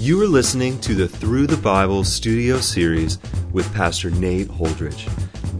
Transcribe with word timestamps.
You 0.00 0.18
are 0.22 0.26
listening 0.26 0.80
to 0.80 0.94
the 0.94 1.06
Through 1.06 1.46
the 1.46 1.58
Bible 1.58 2.04
studio 2.04 2.58
series 2.60 3.18
with 3.52 3.70
Pastor 3.74 4.10
Nate 4.10 4.48
Holdridge. 4.48 5.06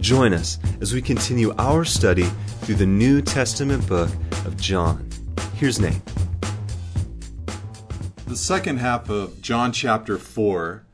Join 0.01 0.33
us 0.33 0.57
as 0.81 0.95
we 0.95 0.99
continue 0.99 1.53
our 1.59 1.85
study 1.85 2.23
through 2.61 2.73
the 2.73 2.87
New 2.87 3.21
Testament 3.21 3.87
book 3.87 4.09
of 4.47 4.57
John. 4.57 5.07
Here's 5.53 5.79
Nate. 5.79 6.01
The 8.25 8.35
second 8.35 8.77
half 8.77 9.11
of 9.11 9.39
John 9.43 9.71
chapter 9.71 10.17
4 10.17 10.87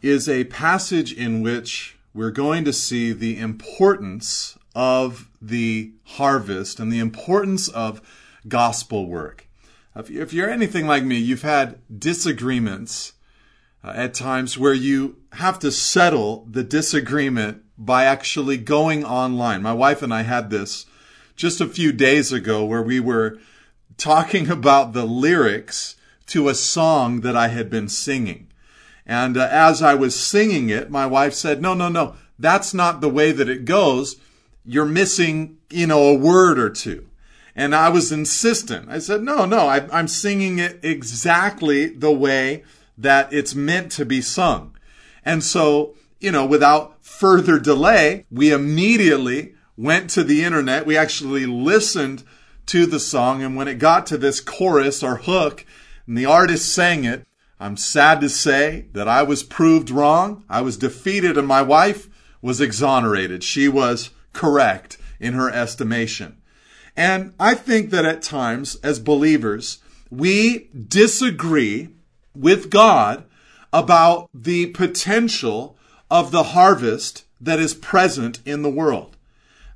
is 0.00 0.28
a 0.28 0.44
passage 0.44 1.12
in 1.12 1.42
which 1.42 1.98
we're 2.14 2.30
going 2.30 2.64
to 2.66 2.72
see 2.72 3.12
the 3.12 3.36
importance 3.36 4.56
of 4.76 5.28
the 5.42 5.90
harvest 6.04 6.78
and 6.78 6.92
the 6.92 7.00
importance 7.00 7.66
of 7.66 8.00
gospel 8.46 9.08
work. 9.08 9.48
If 9.96 10.32
you're 10.32 10.50
anything 10.50 10.86
like 10.86 11.04
me, 11.04 11.16
you've 11.16 11.42
had 11.42 11.80
disagreements 11.96 13.14
uh, 13.82 13.92
at 13.94 14.14
times 14.14 14.56
where 14.56 14.74
you 14.74 15.16
have 15.32 15.58
to 15.60 15.72
settle 15.72 16.46
the 16.48 16.62
disagreement 16.62 17.62
by 17.76 18.04
actually 18.04 18.56
going 18.56 19.04
online. 19.04 19.62
My 19.62 19.72
wife 19.72 20.02
and 20.02 20.14
I 20.14 20.22
had 20.22 20.50
this 20.50 20.86
just 21.34 21.60
a 21.60 21.66
few 21.66 21.90
days 21.90 22.32
ago 22.32 22.64
where 22.64 22.82
we 22.82 23.00
were 23.00 23.38
talking 23.96 24.48
about 24.50 24.92
the 24.92 25.04
lyrics 25.04 25.96
to 26.26 26.48
a 26.48 26.54
song 26.54 27.22
that 27.22 27.34
I 27.34 27.48
had 27.48 27.68
been 27.68 27.88
singing. 27.88 28.46
And 29.04 29.36
uh, 29.36 29.48
as 29.50 29.82
I 29.82 29.94
was 29.94 30.14
singing 30.14 30.68
it, 30.68 30.90
my 30.90 31.06
wife 31.06 31.34
said, 31.34 31.60
no, 31.60 31.74
no, 31.74 31.88
no, 31.88 32.14
that's 32.38 32.72
not 32.72 33.00
the 33.00 33.08
way 33.08 33.32
that 33.32 33.48
it 33.48 33.64
goes. 33.64 34.16
You're 34.64 34.84
missing, 34.84 35.58
you 35.68 35.88
know, 35.88 36.04
a 36.04 36.14
word 36.14 36.60
or 36.60 36.70
two. 36.70 37.09
And 37.54 37.74
I 37.74 37.88
was 37.88 38.12
insistent. 38.12 38.88
I 38.88 38.98
said, 38.98 39.22
no, 39.22 39.44
no, 39.44 39.66
I, 39.66 39.86
I'm 39.92 40.08
singing 40.08 40.58
it 40.58 40.80
exactly 40.82 41.86
the 41.86 42.12
way 42.12 42.64
that 42.96 43.32
it's 43.32 43.54
meant 43.54 43.92
to 43.92 44.04
be 44.04 44.20
sung. 44.20 44.76
And 45.24 45.42
so, 45.42 45.94
you 46.20 46.30
know, 46.30 46.46
without 46.46 47.04
further 47.04 47.58
delay, 47.58 48.26
we 48.30 48.52
immediately 48.52 49.54
went 49.76 50.10
to 50.10 50.22
the 50.22 50.44
internet. 50.44 50.86
We 50.86 50.96
actually 50.96 51.46
listened 51.46 52.22
to 52.66 52.86
the 52.86 53.00
song. 53.00 53.42
And 53.42 53.56
when 53.56 53.68
it 53.68 53.78
got 53.78 54.06
to 54.06 54.18
this 54.18 54.40
chorus 54.40 55.02
or 55.02 55.16
hook 55.16 55.64
and 56.06 56.16
the 56.16 56.26
artist 56.26 56.72
sang 56.72 57.04
it, 57.04 57.26
I'm 57.58 57.76
sad 57.76 58.20
to 58.22 58.28
say 58.28 58.86
that 58.92 59.08
I 59.08 59.22
was 59.22 59.42
proved 59.42 59.90
wrong. 59.90 60.44
I 60.48 60.62
was 60.62 60.76
defeated 60.76 61.36
and 61.36 61.46
my 61.46 61.62
wife 61.62 62.08
was 62.40 62.60
exonerated. 62.60 63.44
She 63.44 63.68
was 63.68 64.10
correct 64.32 64.96
in 65.18 65.34
her 65.34 65.50
estimation. 65.50 66.39
And 66.96 67.34
I 67.38 67.54
think 67.54 67.90
that 67.90 68.04
at 68.04 68.22
times, 68.22 68.76
as 68.82 68.98
believers, 68.98 69.78
we 70.10 70.68
disagree 70.88 71.88
with 72.34 72.70
God 72.70 73.24
about 73.72 74.28
the 74.34 74.66
potential 74.66 75.76
of 76.10 76.30
the 76.30 76.42
harvest 76.42 77.24
that 77.40 77.60
is 77.60 77.74
present 77.74 78.40
in 78.44 78.62
the 78.62 78.70
world. 78.70 79.16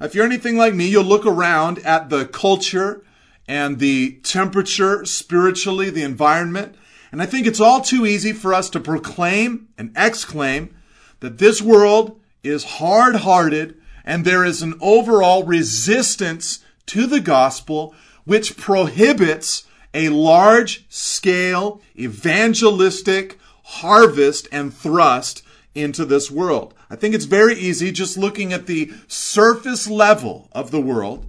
If 0.01 0.15
you're 0.15 0.27
anything 0.27 0.57
like 0.57 0.75
me, 0.75 0.87
you'll 0.87 1.05
look 1.05 1.25
around 1.25 1.79
at 1.81 2.11
the 2.11 2.27
culture 2.27 3.05
and 3.47 3.79
the 3.79 4.19
temperature 4.23 5.05
spiritually, 5.05 5.91
the 5.91 6.03
environment, 6.03 6.75
and 7.15 7.23
I 7.23 7.27
think 7.27 7.47
it's 7.47 7.61
all 7.61 7.81
too 7.81 8.07
easy 8.07 8.33
for 8.33 8.53
us 8.53 8.69
to 8.71 8.81
proclaim 8.81 9.69
and 9.79 9.93
exclaim 9.95 10.75
that 11.21 11.39
this 11.39 11.63
world 11.63 12.21
is 12.43 12.65
hard 12.65 13.15
hearted 13.15 13.77
and 14.05 14.25
there 14.25 14.45
is 14.45 14.63
an 14.63 14.75
overall 14.81 15.45
resistance 15.45 16.64
to 16.87 17.07
the 17.07 17.21
gospel 17.21 17.95
which 18.25 18.57
prohibits 18.57 19.65
a 19.93 20.09
large 20.09 20.85
scale 20.89 21.81
evangelistic 21.97 23.39
harvest 23.65 24.49
and 24.51 24.75
thrust 24.75 25.43
into 25.75 26.05
this 26.05 26.31
world. 26.31 26.75
I 26.91 26.97
think 26.97 27.15
it's 27.15 27.25
very 27.25 27.55
easy 27.55 27.91
just 27.93 28.17
looking 28.17 28.53
at 28.53 28.67
the 28.67 28.93
surface 29.09 29.89
level 29.89 30.49
of 30.53 30.71
the 30.71 30.81
world 30.81 31.27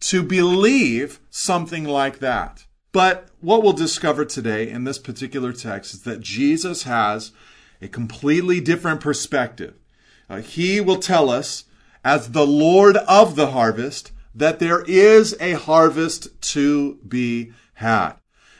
to 0.00 0.22
believe 0.22 1.20
something 1.30 1.84
like 1.84 2.18
that. 2.18 2.64
But 2.92 3.28
what 3.40 3.62
we'll 3.62 3.72
discover 3.72 4.24
today 4.24 4.68
in 4.68 4.84
this 4.84 4.98
particular 4.98 5.52
text 5.52 5.94
is 5.94 6.02
that 6.02 6.20
Jesus 6.20 6.84
has 6.84 7.32
a 7.80 7.88
completely 7.88 8.60
different 8.60 9.00
perspective. 9.00 9.74
Uh, 10.28 10.40
he 10.40 10.80
will 10.80 10.98
tell 10.98 11.30
us, 11.30 11.64
as 12.04 12.30
the 12.30 12.46
Lord 12.46 12.96
of 12.96 13.36
the 13.36 13.48
harvest, 13.48 14.12
that 14.36 14.58
there 14.58 14.82
is 14.86 15.34
a 15.40 15.52
harvest 15.52 16.40
to 16.40 16.96
be 16.96 17.52
had. 17.74 18.12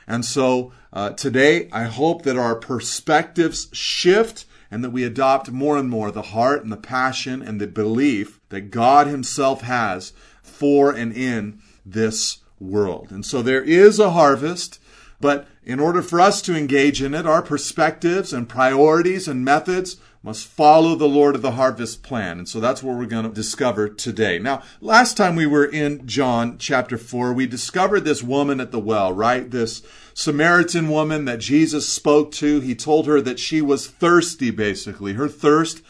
And 0.06 0.24
so 0.24 0.72
uh, 0.92 1.10
today, 1.10 1.68
I 1.70 1.84
hope 1.84 2.22
that 2.22 2.38
our 2.38 2.54
perspectives 2.56 3.68
shift 3.72 4.46
and 4.70 4.82
that 4.82 4.90
we 4.90 5.04
adopt 5.04 5.50
more 5.50 5.76
and 5.76 5.88
more 5.88 6.10
the 6.10 6.22
heart 6.22 6.62
and 6.62 6.72
the 6.72 6.76
passion 6.76 7.42
and 7.42 7.60
the 7.60 7.66
belief 7.66 8.40
that 8.48 8.70
God 8.70 9.06
Himself 9.06 9.60
has 9.60 10.12
for 10.42 10.90
and 10.90 11.14
in 11.14 11.60
this 11.84 12.38
world. 12.58 13.10
And 13.10 13.24
so 13.24 13.42
there 13.42 13.62
is 13.62 13.98
a 13.98 14.12
harvest, 14.12 14.80
but 15.20 15.46
in 15.62 15.78
order 15.78 16.00
for 16.00 16.20
us 16.20 16.40
to 16.42 16.56
engage 16.56 17.02
in 17.02 17.14
it, 17.14 17.26
our 17.26 17.42
perspectives 17.42 18.32
and 18.32 18.48
priorities 18.48 19.28
and 19.28 19.44
methods 19.44 19.96
must 20.26 20.48
follow 20.48 20.96
the 20.96 21.06
Lord 21.06 21.36
of 21.36 21.42
the 21.42 21.52
harvest 21.52 22.02
plan. 22.02 22.38
And 22.38 22.48
so 22.48 22.58
that's 22.58 22.82
what 22.82 22.96
we're 22.96 23.06
going 23.06 23.28
to 23.28 23.32
discover 23.32 23.88
today. 23.88 24.40
Now, 24.40 24.60
last 24.80 25.16
time 25.16 25.36
we 25.36 25.46
were 25.46 25.64
in 25.64 26.04
John 26.04 26.58
chapter 26.58 26.98
4, 26.98 27.32
we 27.32 27.46
discovered 27.46 28.00
this 28.00 28.24
woman 28.24 28.58
at 28.58 28.72
the 28.72 28.80
well, 28.80 29.12
right? 29.12 29.48
This 29.48 29.82
Samaritan 30.14 30.88
woman 30.88 31.26
that 31.26 31.38
Jesus 31.38 31.88
spoke 31.88 32.32
to. 32.32 32.58
He 32.58 32.74
told 32.74 33.06
her 33.06 33.20
that 33.20 33.38
she 33.38 33.62
was 33.62 33.86
thirsty, 33.86 34.50
basically. 34.50 35.12
Her 35.12 35.28
thirst 35.28 35.80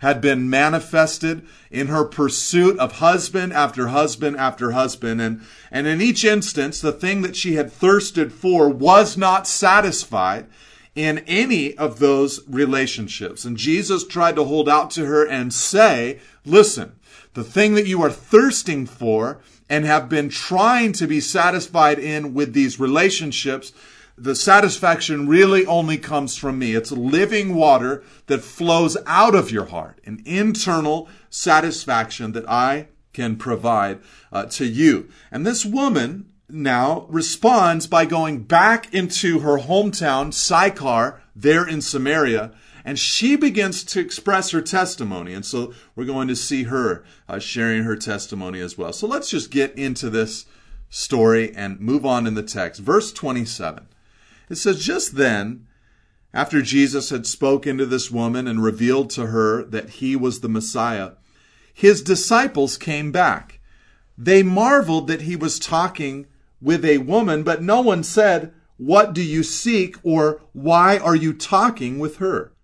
had 0.00 0.20
been 0.20 0.50
manifested 0.50 1.46
in 1.70 1.86
her 1.86 2.04
pursuit 2.04 2.78
of 2.78 2.98
husband 2.98 3.54
after 3.54 3.86
husband 3.86 4.36
after 4.36 4.72
husband. 4.72 5.22
And, 5.22 5.40
and 5.70 5.86
in 5.86 6.02
each 6.02 6.22
instance, 6.22 6.82
the 6.82 6.92
thing 6.92 7.22
that 7.22 7.34
she 7.34 7.54
had 7.54 7.72
thirsted 7.72 8.30
for 8.30 8.68
was 8.68 9.16
not 9.16 9.46
satisfied 9.46 10.44
in 10.96 11.18
any 11.26 11.76
of 11.76 11.98
those 11.98 12.40
relationships. 12.48 13.44
And 13.44 13.56
Jesus 13.56 14.06
tried 14.06 14.34
to 14.36 14.44
hold 14.44 14.68
out 14.68 14.90
to 14.92 15.04
her 15.04 15.24
and 15.24 15.52
say, 15.52 16.18
listen, 16.44 16.98
the 17.34 17.44
thing 17.44 17.74
that 17.74 17.86
you 17.86 18.02
are 18.02 18.10
thirsting 18.10 18.86
for 18.86 19.40
and 19.68 19.84
have 19.84 20.08
been 20.08 20.30
trying 20.30 20.92
to 20.92 21.06
be 21.06 21.20
satisfied 21.20 21.98
in 21.98 22.32
with 22.32 22.54
these 22.54 22.80
relationships, 22.80 23.72
the 24.16 24.34
satisfaction 24.34 25.28
really 25.28 25.66
only 25.66 25.98
comes 25.98 26.36
from 26.36 26.58
me. 26.58 26.74
It's 26.74 26.90
living 26.90 27.54
water 27.54 28.02
that 28.26 28.40
flows 28.40 28.96
out 29.06 29.34
of 29.34 29.50
your 29.50 29.66
heart, 29.66 30.00
an 30.06 30.22
internal 30.24 31.10
satisfaction 31.28 32.32
that 32.32 32.48
I 32.48 32.88
can 33.12 33.36
provide 33.36 33.98
uh, 34.32 34.46
to 34.46 34.64
you. 34.64 35.10
And 35.30 35.46
this 35.46 35.66
woman 35.66 36.32
now 36.48 37.06
responds 37.08 37.86
by 37.86 38.06
going 38.06 38.42
back 38.42 38.92
into 38.94 39.40
her 39.40 39.58
hometown, 39.58 40.32
Sychar, 40.32 41.20
there 41.34 41.66
in 41.66 41.82
Samaria, 41.82 42.52
and 42.84 42.98
she 42.98 43.34
begins 43.34 43.82
to 43.84 44.00
express 44.00 44.50
her 44.50 44.62
testimony. 44.62 45.34
And 45.34 45.44
so 45.44 45.74
we're 45.96 46.04
going 46.04 46.28
to 46.28 46.36
see 46.36 46.64
her 46.64 47.04
uh, 47.28 47.40
sharing 47.40 47.82
her 47.82 47.96
testimony 47.96 48.60
as 48.60 48.78
well. 48.78 48.92
So 48.92 49.08
let's 49.08 49.28
just 49.28 49.50
get 49.50 49.76
into 49.76 50.08
this 50.08 50.46
story 50.88 51.54
and 51.54 51.80
move 51.80 52.06
on 52.06 52.26
in 52.26 52.34
the 52.34 52.44
text. 52.44 52.80
Verse 52.80 53.12
27. 53.12 53.88
It 54.48 54.54
says, 54.54 54.84
Just 54.84 55.16
then, 55.16 55.66
after 56.32 56.62
Jesus 56.62 57.10
had 57.10 57.26
spoken 57.26 57.76
to 57.78 57.86
this 57.86 58.10
woman 58.10 58.46
and 58.46 58.62
revealed 58.62 59.10
to 59.10 59.26
her 59.26 59.64
that 59.64 59.90
he 59.90 60.14
was 60.14 60.40
the 60.40 60.48
Messiah, 60.48 61.12
his 61.74 62.02
disciples 62.02 62.78
came 62.78 63.10
back. 63.10 63.58
They 64.16 64.42
marveled 64.44 65.08
that 65.08 65.22
he 65.22 65.34
was 65.34 65.58
talking 65.58 66.26
with 66.66 66.84
a 66.84 66.98
woman, 66.98 67.44
but 67.44 67.62
no 67.62 67.80
one 67.80 68.02
said, 68.02 68.52
What 68.76 69.14
do 69.14 69.22
you 69.22 69.44
seek? 69.44 69.96
or 70.02 70.42
Why 70.52 70.98
are 70.98 71.14
you 71.14 71.32
talking 71.32 72.00
with 72.00 72.16
her? 72.16 72.54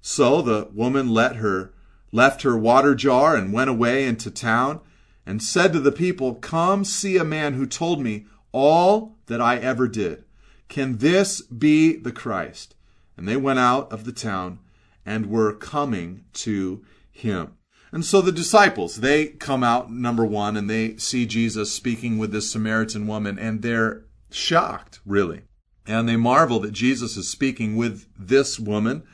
So 0.00 0.40
the 0.40 0.68
woman 0.72 1.08
let 1.12 1.36
her, 1.36 1.74
left 2.12 2.42
her 2.42 2.56
water 2.56 2.94
jar 2.94 3.34
and 3.34 3.52
went 3.52 3.68
away 3.68 4.06
into 4.06 4.30
town 4.30 4.78
and 5.26 5.42
said 5.42 5.72
to 5.72 5.80
the 5.80 5.90
people, 5.90 6.36
Come 6.36 6.84
see 6.84 7.16
a 7.16 7.24
man 7.24 7.54
who 7.54 7.66
told 7.66 8.00
me 8.00 8.26
all 8.52 9.16
that 9.26 9.40
I 9.40 9.56
ever 9.56 9.88
did. 9.88 10.22
Can 10.68 10.98
this 10.98 11.40
be 11.40 11.96
the 11.96 12.12
Christ? 12.12 12.76
And 13.16 13.26
they 13.26 13.36
went 13.36 13.58
out 13.58 13.90
of 13.90 14.04
the 14.04 14.12
town 14.12 14.60
and 15.04 15.26
were 15.26 15.52
coming 15.52 16.26
to 16.34 16.84
him. 17.10 17.57
And 17.90 18.04
so 18.04 18.20
the 18.20 18.32
disciples, 18.32 18.96
they 18.96 19.26
come 19.26 19.64
out, 19.64 19.90
number 19.90 20.24
one, 20.24 20.56
and 20.56 20.68
they 20.68 20.96
see 20.96 21.24
Jesus 21.26 21.72
speaking 21.72 22.18
with 22.18 22.32
this 22.32 22.50
Samaritan 22.50 23.06
woman, 23.06 23.38
and 23.38 23.62
they're 23.62 24.04
shocked, 24.30 25.00
really. 25.06 25.42
And 25.86 26.08
they 26.08 26.16
marvel 26.16 26.60
that 26.60 26.72
Jesus 26.72 27.16
is 27.16 27.28
speaking 27.28 27.76
with 27.76 28.06
this 28.18 28.60
woman. 28.60 29.04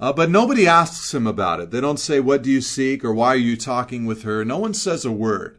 Uh, 0.00 0.12
but 0.12 0.30
nobody 0.30 0.66
asks 0.66 1.14
him 1.14 1.26
about 1.26 1.60
it. 1.60 1.70
They 1.70 1.80
don't 1.80 2.00
say, 2.00 2.18
What 2.18 2.42
do 2.42 2.50
you 2.50 2.60
seek? 2.60 3.04
or 3.04 3.14
Why 3.14 3.28
are 3.28 3.36
you 3.36 3.56
talking 3.56 4.04
with 4.04 4.24
her? 4.24 4.44
No 4.44 4.58
one 4.58 4.74
says 4.74 5.04
a 5.04 5.12
word. 5.12 5.58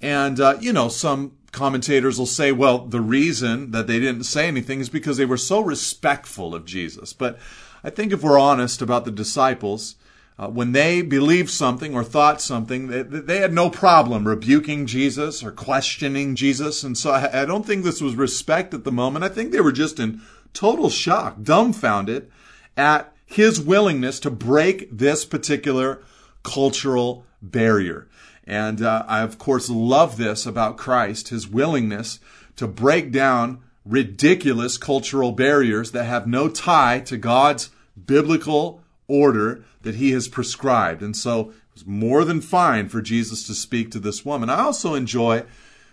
And, 0.00 0.38
uh, 0.38 0.58
you 0.60 0.72
know, 0.72 0.88
some 0.88 1.38
commentators 1.54 2.18
will 2.18 2.26
say, 2.26 2.52
well, 2.52 2.80
the 2.80 3.00
reason 3.00 3.70
that 3.70 3.86
they 3.86 3.98
didn't 3.98 4.24
say 4.24 4.46
anything 4.46 4.80
is 4.80 4.90
because 4.90 5.16
they 5.16 5.24
were 5.24 5.38
so 5.38 5.60
respectful 5.60 6.54
of 6.54 6.66
Jesus. 6.66 7.14
But 7.14 7.38
I 7.82 7.88
think 7.88 8.12
if 8.12 8.22
we're 8.22 8.38
honest 8.38 8.82
about 8.82 9.06
the 9.06 9.10
disciples, 9.10 9.96
uh, 10.36 10.48
when 10.48 10.72
they 10.72 11.00
believed 11.00 11.50
something 11.50 11.94
or 11.94 12.02
thought 12.02 12.40
something, 12.40 12.88
they, 12.88 13.02
they, 13.02 13.38
had 13.38 13.52
no 13.52 13.70
problem 13.70 14.26
rebuking 14.26 14.84
Jesus 14.84 15.44
or 15.44 15.52
questioning 15.52 16.34
Jesus. 16.34 16.82
And 16.82 16.98
so 16.98 17.12
I, 17.12 17.42
I 17.42 17.44
don't 17.44 17.64
think 17.64 17.84
this 17.84 18.00
was 18.00 18.16
respect 18.16 18.74
at 18.74 18.82
the 18.82 18.90
moment. 18.90 19.24
I 19.24 19.28
think 19.28 19.52
they 19.52 19.60
were 19.60 19.70
just 19.70 20.00
in 20.00 20.20
total 20.52 20.90
shock, 20.90 21.42
dumbfounded 21.42 22.30
at 22.76 23.14
his 23.24 23.60
willingness 23.60 24.18
to 24.20 24.30
break 24.30 24.88
this 24.90 25.24
particular 25.24 26.02
cultural 26.42 27.24
barrier. 27.40 28.08
And 28.44 28.82
uh, 28.82 29.04
I, 29.06 29.20
of 29.22 29.38
course, 29.38 29.70
love 29.70 30.16
this 30.16 30.46
about 30.46 30.76
Christ, 30.76 31.28
his 31.28 31.48
willingness 31.48 32.18
to 32.56 32.66
break 32.66 33.10
down 33.12 33.62
ridiculous 33.84 34.78
cultural 34.78 35.32
barriers 35.32 35.92
that 35.92 36.04
have 36.04 36.26
no 36.26 36.48
tie 36.48 37.00
to 37.00 37.16
God's 37.16 37.70
biblical 38.06 38.83
order 39.08 39.64
that 39.82 39.96
he 39.96 40.12
has 40.12 40.28
prescribed. 40.28 41.02
And 41.02 41.16
so 41.16 41.50
it 41.50 41.74
was 41.74 41.86
more 41.86 42.24
than 42.24 42.40
fine 42.40 42.88
for 42.88 43.02
Jesus 43.02 43.46
to 43.46 43.54
speak 43.54 43.90
to 43.90 43.98
this 43.98 44.24
woman. 44.24 44.50
I 44.50 44.60
also 44.60 44.94
enjoy 44.94 45.44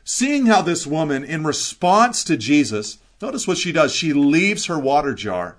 seeing 0.04 0.46
how 0.48 0.62
this 0.62 0.88
woman, 0.88 1.24
in 1.24 1.44
response 1.44 2.24
to 2.26 2.38
Jesus, 2.38 2.98
notice 3.22 3.48
what 3.48 3.58
she 3.58 3.72
does. 3.72 3.94
She 3.94 4.14
leaves 4.14 4.66
her 4.66 4.80
water 4.80 5.14
jar 5.14 5.58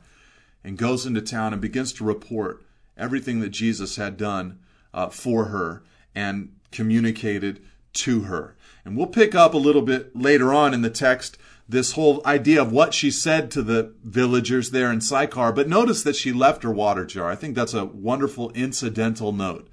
and 0.65 0.79
goes 0.79 1.07
into 1.07 1.21
town 1.21 1.53
and 1.53 1.61
begins 1.61 1.93
to 1.95 2.05
report 2.05 2.63
everything 2.97 3.41
that 3.41 3.51
Jesus 3.51 3.97
had 3.97 4.17
done 4.17 4.59
uh, 4.95 5.09
for 5.09 5.47
her 5.47 5.83
and 6.15 6.55
communicated 6.71 7.61
to 7.93 8.23
her. 8.23 8.57
And 8.85 8.97
we'll 8.97 9.07
pick 9.07 9.35
up 9.35 9.55
a 9.55 9.59
little 9.59 9.83
bit 9.83 10.17
later 10.17 10.53
on 10.53 10.75
in 10.75 10.83
the 10.83 10.91
text 10.91 11.39
this 11.69 11.93
whole 11.93 12.21
idea 12.27 12.61
of 12.61 12.73
what 12.73 12.93
she 12.93 13.11
said 13.11 13.51
to 13.51 13.63
the 13.63 13.95
villagers 14.05 14.71
there 14.71 14.93
in 14.93 15.01
Sychar. 15.01 15.53
But 15.53 15.69
notice 15.69 16.03
that 16.03 16.17
she 16.17 16.33
left 16.33 16.63
her 16.63 16.71
water 16.71 17.05
jar. 17.05 17.31
I 17.31 17.37
think 17.37 17.55
that's 17.55 17.75
a 17.75 17.85
wonderful 17.85 18.51
incidental 18.51 19.33
note, 19.33 19.69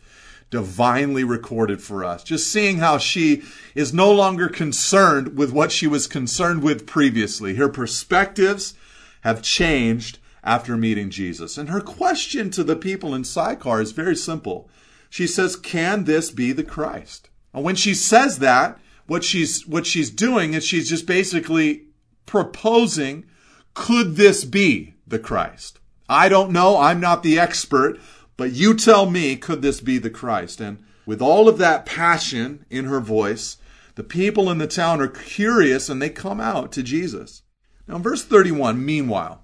divinely 0.50 1.24
recorded 1.24 1.82
for 1.82 2.04
us. 2.04 2.24
Just 2.24 2.52
seeing 2.52 2.78
how 2.78 2.98
she 2.98 3.44
is 3.76 3.94
no 3.94 4.12
longer 4.12 4.48
concerned 4.48 5.38
with 5.38 5.52
what 5.52 5.72
she 5.72 5.88
was 5.88 6.08
concerned 6.08 6.64
with 6.64 6.88
previously. 6.88 7.56
Her 7.56 7.70
perspectives 7.70 8.76
have 9.22 9.42
changed 9.42 10.20
after 10.44 10.78
meeting 10.78 11.10
Jesus. 11.10 11.58
And 11.58 11.70
her 11.70 11.82
question 11.82 12.50
to 12.52 12.64
the 12.64 12.76
people 12.76 13.14
in 13.14 13.24
Sychar 13.24 13.82
is 13.82 13.92
very 13.92 14.16
simple. 14.16 14.70
She 15.10 15.28
says, 15.28 15.56
Can 15.56 16.06
this 16.06 16.32
be 16.32 16.52
the 16.52 16.64
Christ? 16.64 17.30
And 17.54 17.64
when 17.64 17.76
she 17.76 17.94
says 17.94 18.40
that, 18.40 18.80
what 19.10 19.24
she's 19.24 19.68
what 19.68 19.88
she's 19.88 20.12
doing 20.12 20.54
is 20.54 20.64
she's 20.64 20.88
just 20.88 21.08
basically 21.08 21.88
proposing, 22.26 23.26
could 23.74 24.16
this 24.16 24.46
be 24.46 24.94
the 25.08 25.20
Christ? 25.20 25.80
I 26.08 26.30
don't 26.30 26.52
know, 26.52 26.78
I'm 26.78 27.00
not 27.00 27.24
the 27.24 27.40
expert, 27.40 28.00
but 28.38 28.52
you 28.52 28.76
tell 28.76 29.10
me, 29.10 29.36
could 29.36 29.62
this 29.64 29.82
be 29.82 29.98
the 29.98 30.12
Christ? 30.12 30.62
And 30.62 30.84
with 31.08 31.22
all 31.22 31.50
of 31.50 31.58
that 31.58 31.88
passion 31.88 32.66
in 32.70 32.86
her 32.86 33.00
voice, 33.00 33.58
the 33.96 34.04
people 34.04 34.50
in 34.50 34.60
the 34.60 34.68
town 34.68 35.02
are 35.02 35.08
curious 35.08 35.90
and 35.90 36.00
they 36.00 36.10
come 36.10 36.40
out 36.40 36.72
to 36.74 36.84
Jesus. 36.84 37.42
Now, 37.88 37.98
verse 37.98 38.24
31, 38.24 38.86
meanwhile, 38.86 39.42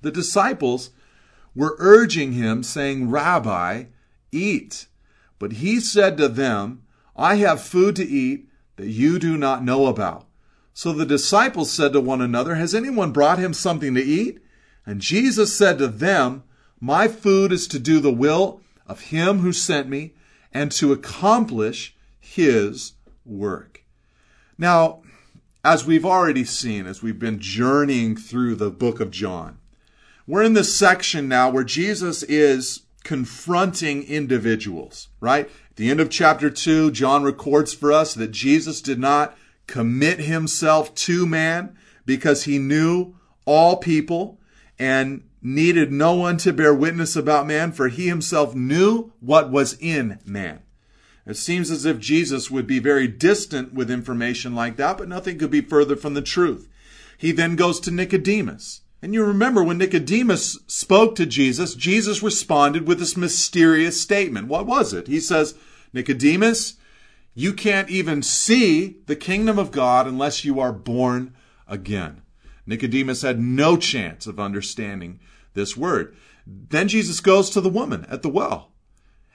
the 0.00 0.10
disciples 0.10 0.90
were 1.54 1.76
urging 1.78 2.32
him, 2.32 2.62
saying, 2.62 3.10
Rabbi, 3.10 3.84
eat. 4.32 4.86
But 5.38 5.52
he 5.52 5.78
said 5.78 6.16
to 6.16 6.28
them, 6.28 6.84
I 7.14 7.36
have 7.36 7.60
food 7.62 7.96
to 7.96 8.08
eat 8.08 8.48
that 8.76 8.88
you 8.88 9.18
do 9.18 9.36
not 9.36 9.64
know 9.64 9.86
about. 9.86 10.26
So 10.72 10.92
the 10.92 11.06
disciples 11.06 11.70
said 11.70 11.92
to 11.92 12.00
one 12.00 12.20
another, 12.20 12.56
Has 12.56 12.74
anyone 12.74 13.12
brought 13.12 13.38
him 13.38 13.54
something 13.54 13.94
to 13.94 14.02
eat? 14.02 14.40
And 14.84 15.00
Jesus 15.00 15.56
said 15.56 15.78
to 15.78 15.88
them, 15.88 16.42
My 16.80 17.08
food 17.08 17.52
is 17.52 17.68
to 17.68 17.78
do 17.78 18.00
the 18.00 18.12
will 18.12 18.60
of 18.86 19.02
him 19.02 19.38
who 19.38 19.52
sent 19.52 19.88
me 19.88 20.14
and 20.52 20.70
to 20.72 20.92
accomplish 20.92 21.96
his 22.18 22.92
work. 23.24 23.84
Now, 24.58 25.02
as 25.64 25.86
we've 25.86 26.04
already 26.04 26.44
seen, 26.44 26.86
as 26.86 27.02
we've 27.02 27.18
been 27.18 27.38
journeying 27.38 28.16
through 28.16 28.56
the 28.56 28.70
book 28.70 29.00
of 29.00 29.10
John, 29.10 29.58
we're 30.26 30.42
in 30.42 30.52
this 30.54 30.74
section 30.74 31.28
now 31.28 31.50
where 31.50 31.64
Jesus 31.64 32.22
is 32.24 32.82
confronting 33.02 34.02
individuals, 34.04 35.08
right? 35.20 35.50
At 35.74 35.78
the 35.78 35.90
end 35.90 35.98
of 35.98 36.08
chapter 36.08 36.50
2, 36.50 36.92
John 36.92 37.24
records 37.24 37.74
for 37.74 37.90
us 37.90 38.14
that 38.14 38.30
Jesus 38.30 38.80
did 38.80 39.00
not 39.00 39.36
commit 39.66 40.20
himself 40.20 40.94
to 40.94 41.26
man 41.26 41.76
because 42.06 42.44
he 42.44 42.60
knew 42.60 43.16
all 43.44 43.78
people 43.78 44.38
and 44.78 45.24
needed 45.42 45.90
no 45.90 46.14
one 46.14 46.36
to 46.36 46.52
bear 46.52 46.72
witness 46.72 47.16
about 47.16 47.48
man, 47.48 47.72
for 47.72 47.88
he 47.88 48.06
himself 48.06 48.54
knew 48.54 49.12
what 49.18 49.50
was 49.50 49.76
in 49.80 50.20
man. 50.24 50.60
It 51.26 51.36
seems 51.36 51.72
as 51.72 51.84
if 51.84 51.98
Jesus 51.98 52.52
would 52.52 52.68
be 52.68 52.78
very 52.78 53.08
distant 53.08 53.74
with 53.74 53.90
information 53.90 54.54
like 54.54 54.76
that, 54.76 54.96
but 54.96 55.08
nothing 55.08 55.38
could 55.38 55.50
be 55.50 55.60
further 55.60 55.96
from 55.96 56.14
the 56.14 56.22
truth. 56.22 56.68
He 57.18 57.32
then 57.32 57.56
goes 57.56 57.80
to 57.80 57.90
Nicodemus. 57.90 58.82
And 59.04 59.12
you 59.12 59.22
remember 59.22 59.62
when 59.62 59.76
Nicodemus 59.76 60.60
spoke 60.66 61.14
to 61.16 61.26
Jesus, 61.26 61.74
Jesus 61.74 62.22
responded 62.22 62.88
with 62.88 62.98
this 62.98 63.18
mysterious 63.18 64.00
statement. 64.00 64.48
What 64.48 64.64
was 64.64 64.94
it? 64.94 65.08
He 65.08 65.20
says, 65.20 65.54
Nicodemus, 65.92 66.78
you 67.34 67.52
can't 67.52 67.90
even 67.90 68.22
see 68.22 69.00
the 69.04 69.14
kingdom 69.14 69.58
of 69.58 69.72
God 69.72 70.06
unless 70.06 70.42
you 70.42 70.58
are 70.58 70.72
born 70.72 71.34
again. 71.68 72.22
Nicodemus 72.64 73.20
had 73.20 73.38
no 73.38 73.76
chance 73.76 74.26
of 74.26 74.40
understanding 74.40 75.20
this 75.52 75.76
word. 75.76 76.16
Then 76.46 76.88
Jesus 76.88 77.20
goes 77.20 77.50
to 77.50 77.60
the 77.60 77.68
woman 77.68 78.06
at 78.08 78.22
the 78.22 78.30
well. 78.30 78.72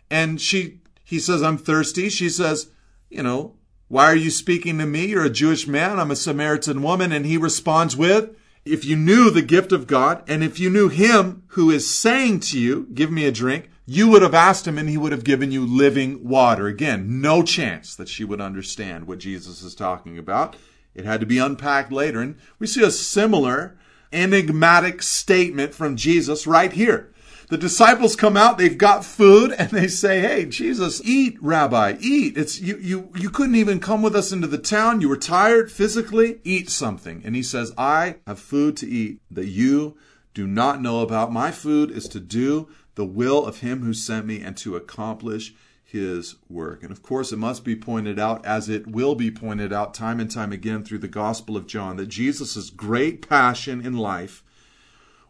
And 0.10 0.42
she 0.42 0.82
he 1.04 1.20
says, 1.20 1.44
I'm 1.44 1.60
thirsty. 1.60 2.10
She 2.10 2.30
says, 2.30 2.72
you 3.12 3.22
know, 3.22 3.54
why 3.88 4.06
are 4.06 4.16
you 4.16 4.32
speaking 4.32 4.80
to 4.80 4.88
me? 4.88 5.06
You're 5.06 5.26
a 5.26 5.30
Jewish 5.30 5.68
man. 5.68 6.00
I'm 6.00 6.10
a 6.10 6.16
Samaritan 6.16 6.82
woman. 6.82 7.12
And 7.12 7.28
he 7.28 7.38
responds 7.38 7.96
with, 7.96 8.36
if 8.66 8.86
you 8.86 8.96
knew 8.96 9.30
the 9.30 9.42
gift 9.42 9.72
of 9.72 9.88
God 9.88 10.24
and 10.28 10.44
if 10.44 10.60
you 10.60 10.70
knew 10.70 10.90
him 10.90 11.44
who 11.50 11.72
is 11.72 11.90
saying 11.90 12.42
to 12.42 12.60
you, 12.60 12.88
give 12.94 13.12
me 13.12 13.26
a 13.26 13.32
drink, 13.32 13.70
you 13.86 14.08
would 14.10 14.22
have 14.22 14.36
asked 14.36 14.68
him 14.68 14.78
and 14.78 14.88
he 14.88 14.98
would 14.98 15.12
have 15.12 15.24
given 15.24 15.52
you 15.52 15.66
living 15.66 16.28
water. 16.28 16.68
Again, 16.68 17.22
no 17.22 17.42
chance 17.42 17.96
that 17.96 18.10
she 18.10 18.24
would 18.24 18.40
understand 18.40 19.08
what 19.08 19.20
Jesus 19.20 19.64
is 19.64 19.74
talking 19.74 20.18
about. 20.18 20.56
It 20.94 21.06
had 21.06 21.20
to 21.22 21.26
be 21.26 21.40
unpacked 21.40 21.92
later. 21.92 22.22
And 22.22 22.36
we 22.60 22.68
see 22.68 22.84
a 22.84 22.92
similar 22.92 23.78
enigmatic 24.12 25.02
statement 25.02 25.74
from 25.74 25.96
Jesus 25.96 26.46
right 26.46 26.72
here. 26.72 27.12
The 27.50 27.58
disciples 27.58 28.16
come 28.16 28.38
out, 28.38 28.60
they've 28.60 28.78
got 28.78 29.04
food, 29.04 29.52
and 29.58 29.72
they 29.72 29.88
say, 29.88 30.22
Hey, 30.22 30.46
Jesus, 30.46 31.02
eat, 31.04 31.36
Rabbi, 31.42 31.98
eat. 32.00 32.38
It's, 32.38 32.62
you, 32.62 32.78
you, 32.78 33.12
you 33.16 33.32
couldn't 33.32 33.56
even 33.56 33.80
come 33.80 34.04
with 34.04 34.16
us 34.16 34.32
into 34.32 34.46
the 34.46 34.60
town. 34.60 35.02
You 35.02 35.10
were 35.10 35.18
tired 35.18 35.72
physically. 35.72 36.40
Eat 36.44 36.70
something. 36.70 37.24
And 37.26 37.36
he 37.36 37.42
says, 37.42 37.74
I 37.76 38.18
have 38.28 38.40
food 38.40 38.78
to 38.78 38.88
eat 38.88 39.20
that 39.32 39.48
you 39.48 39.98
do 40.36 40.46
not 40.46 40.80
know 40.80 41.02
about. 41.02 41.34
My 41.34 41.50
food 41.50 41.90
is 41.90 42.08
to 42.10 42.20
do 42.20 42.70
the 42.94 43.06
will 43.06 43.44
of 43.46 43.62
him 43.62 43.82
who 43.82 43.94
sent 43.96 44.28
me 44.28 44.42
and 44.42 44.56
to 44.58 44.76
accomplish 44.76 45.56
his 45.84 46.36
work. 46.50 46.84
And 46.84 46.92
of 46.92 47.02
course, 47.02 47.32
it 47.32 47.38
must 47.38 47.66
be 47.66 47.76
pointed 47.76 48.20
out, 48.20 48.46
as 48.46 48.70
it 48.70 48.86
will 48.86 49.16
be 49.16 49.32
pointed 49.32 49.74
out 49.74 49.96
time 49.96 50.20
and 50.20 50.30
time 50.30 50.52
again 50.52 50.84
through 50.84 51.00
the 51.00 51.08
Gospel 51.08 51.58
of 51.58 51.66
John, 51.66 51.98
that 51.98 52.10
Jesus' 52.10 52.70
great 52.70 53.28
passion 53.28 53.84
in 53.84 53.98
life 53.98 54.44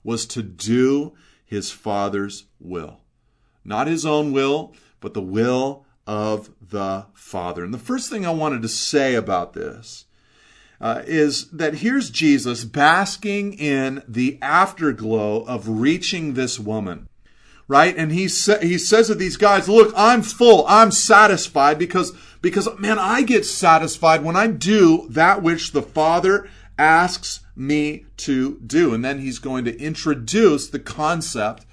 was 0.04 0.26
to 0.26 0.44
do 0.44 1.14
his 1.50 1.72
Father's 1.72 2.46
will. 2.60 3.00
Not 3.66 3.88
his 3.88 4.06
own 4.06 4.32
will, 4.32 4.76
but 5.00 5.16
the 5.16 5.22
will 5.22 5.84
of 6.06 6.52
the 6.62 7.08
Father. 7.16 7.64
And 7.64 7.74
the 7.74 7.80
first 7.80 8.08
thing 8.08 8.24
I 8.24 8.30
wanted 8.30 8.62
to 8.62 8.68
say 8.68 9.16
about 9.16 9.54
this 9.54 10.06
uh, 10.80 11.02
is 11.08 11.50
that 11.50 11.76
here's 11.76 12.12
Jesus 12.12 12.66
basking 12.66 13.54
in 13.54 14.04
the 14.08 14.38
afterglow 14.44 15.42
of 15.42 15.68
reaching 15.68 16.36
this 16.36 16.60
woman. 16.60 17.10
Right? 17.68 17.98
And 17.98 18.12
he, 18.12 18.28
sa- 18.28 18.60
he 18.60 18.78
says 18.78 19.08
to 19.08 19.16
these 19.16 19.38
guys, 19.38 19.68
look, 19.68 19.92
I'm 19.96 20.22
full. 20.22 20.66
I'm 20.68 20.92
satisfied 20.92 21.80
because, 21.80 22.14
because 22.44 22.70
man, 22.78 23.00
I 23.00 23.24
get 23.24 23.44
satisfied 23.44 24.24
when 24.24 24.36
I 24.36 24.46
do 24.46 25.08
that 25.10 25.42
which 25.42 25.72
the 25.72 25.82
Father 25.82 26.48
asks 26.80 27.42
me 27.56 28.06
to 28.18 28.60
do. 28.66 28.94
And 28.94 29.06
then 29.06 29.20
he's 29.20 29.38
going 29.38 29.66
to 29.66 29.80
introduce 29.80 30.68
the 30.68 30.80
concept 30.80 31.66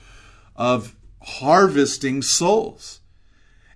of 0.54 0.96
harvesting 1.22 2.20
souls. 2.20 3.00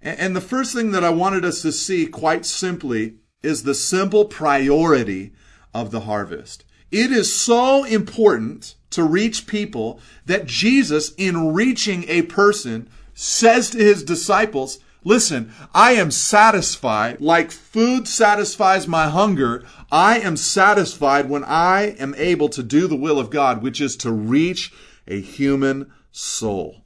And 0.03 0.35
the 0.35 0.41
first 0.41 0.75
thing 0.75 0.93
that 0.93 1.05
I 1.05 1.11
wanted 1.11 1.45
us 1.45 1.63
to 1.63 1.73
see 1.73 2.07
quite 2.07 2.45
simply 2.45 3.17
is 3.43 3.63
the 3.63 3.75
simple 3.75 4.25
priority 4.25 5.33
of 5.73 5.91
the 5.91 6.01
harvest. 6.01 6.65
It 6.91 7.13
is 7.13 7.33
so 7.33 7.85
important 7.85 8.75
to 8.91 9.05
reach 9.05 9.47
people 9.47 10.01
that 10.27 10.47
Jesus, 10.47 11.13
in 11.17 11.53
reaching 11.55 12.05
a 12.09 12.23
person, 12.23 12.89
says 13.15 13.71
to 13.71 13.79
his 13.79 14.03
disciples, 14.03 14.79
Listen, 15.03 15.53
I 15.75 15.93
am 15.93 16.11
satisfied 16.11 17.21
like 17.21 17.51
food 17.51 18.07
satisfies 18.07 18.87
my 18.87 19.09
hunger. 19.09 19.65
I 19.91 20.19
am 20.21 20.37
satisfied 20.37 21.29
when 21.29 21.45
I 21.45 21.95
am 21.99 22.15
able 22.17 22.49
to 22.51 22.63
do 22.63 22.87
the 22.87 22.97
will 22.97 23.19
of 23.19 23.31
God, 23.31 23.63
which 23.63 23.81
is 23.81 23.97
to 23.99 24.13
reach 24.13 24.73
a 25.09 25.21
human 25.21 25.91
soul. 26.13 26.83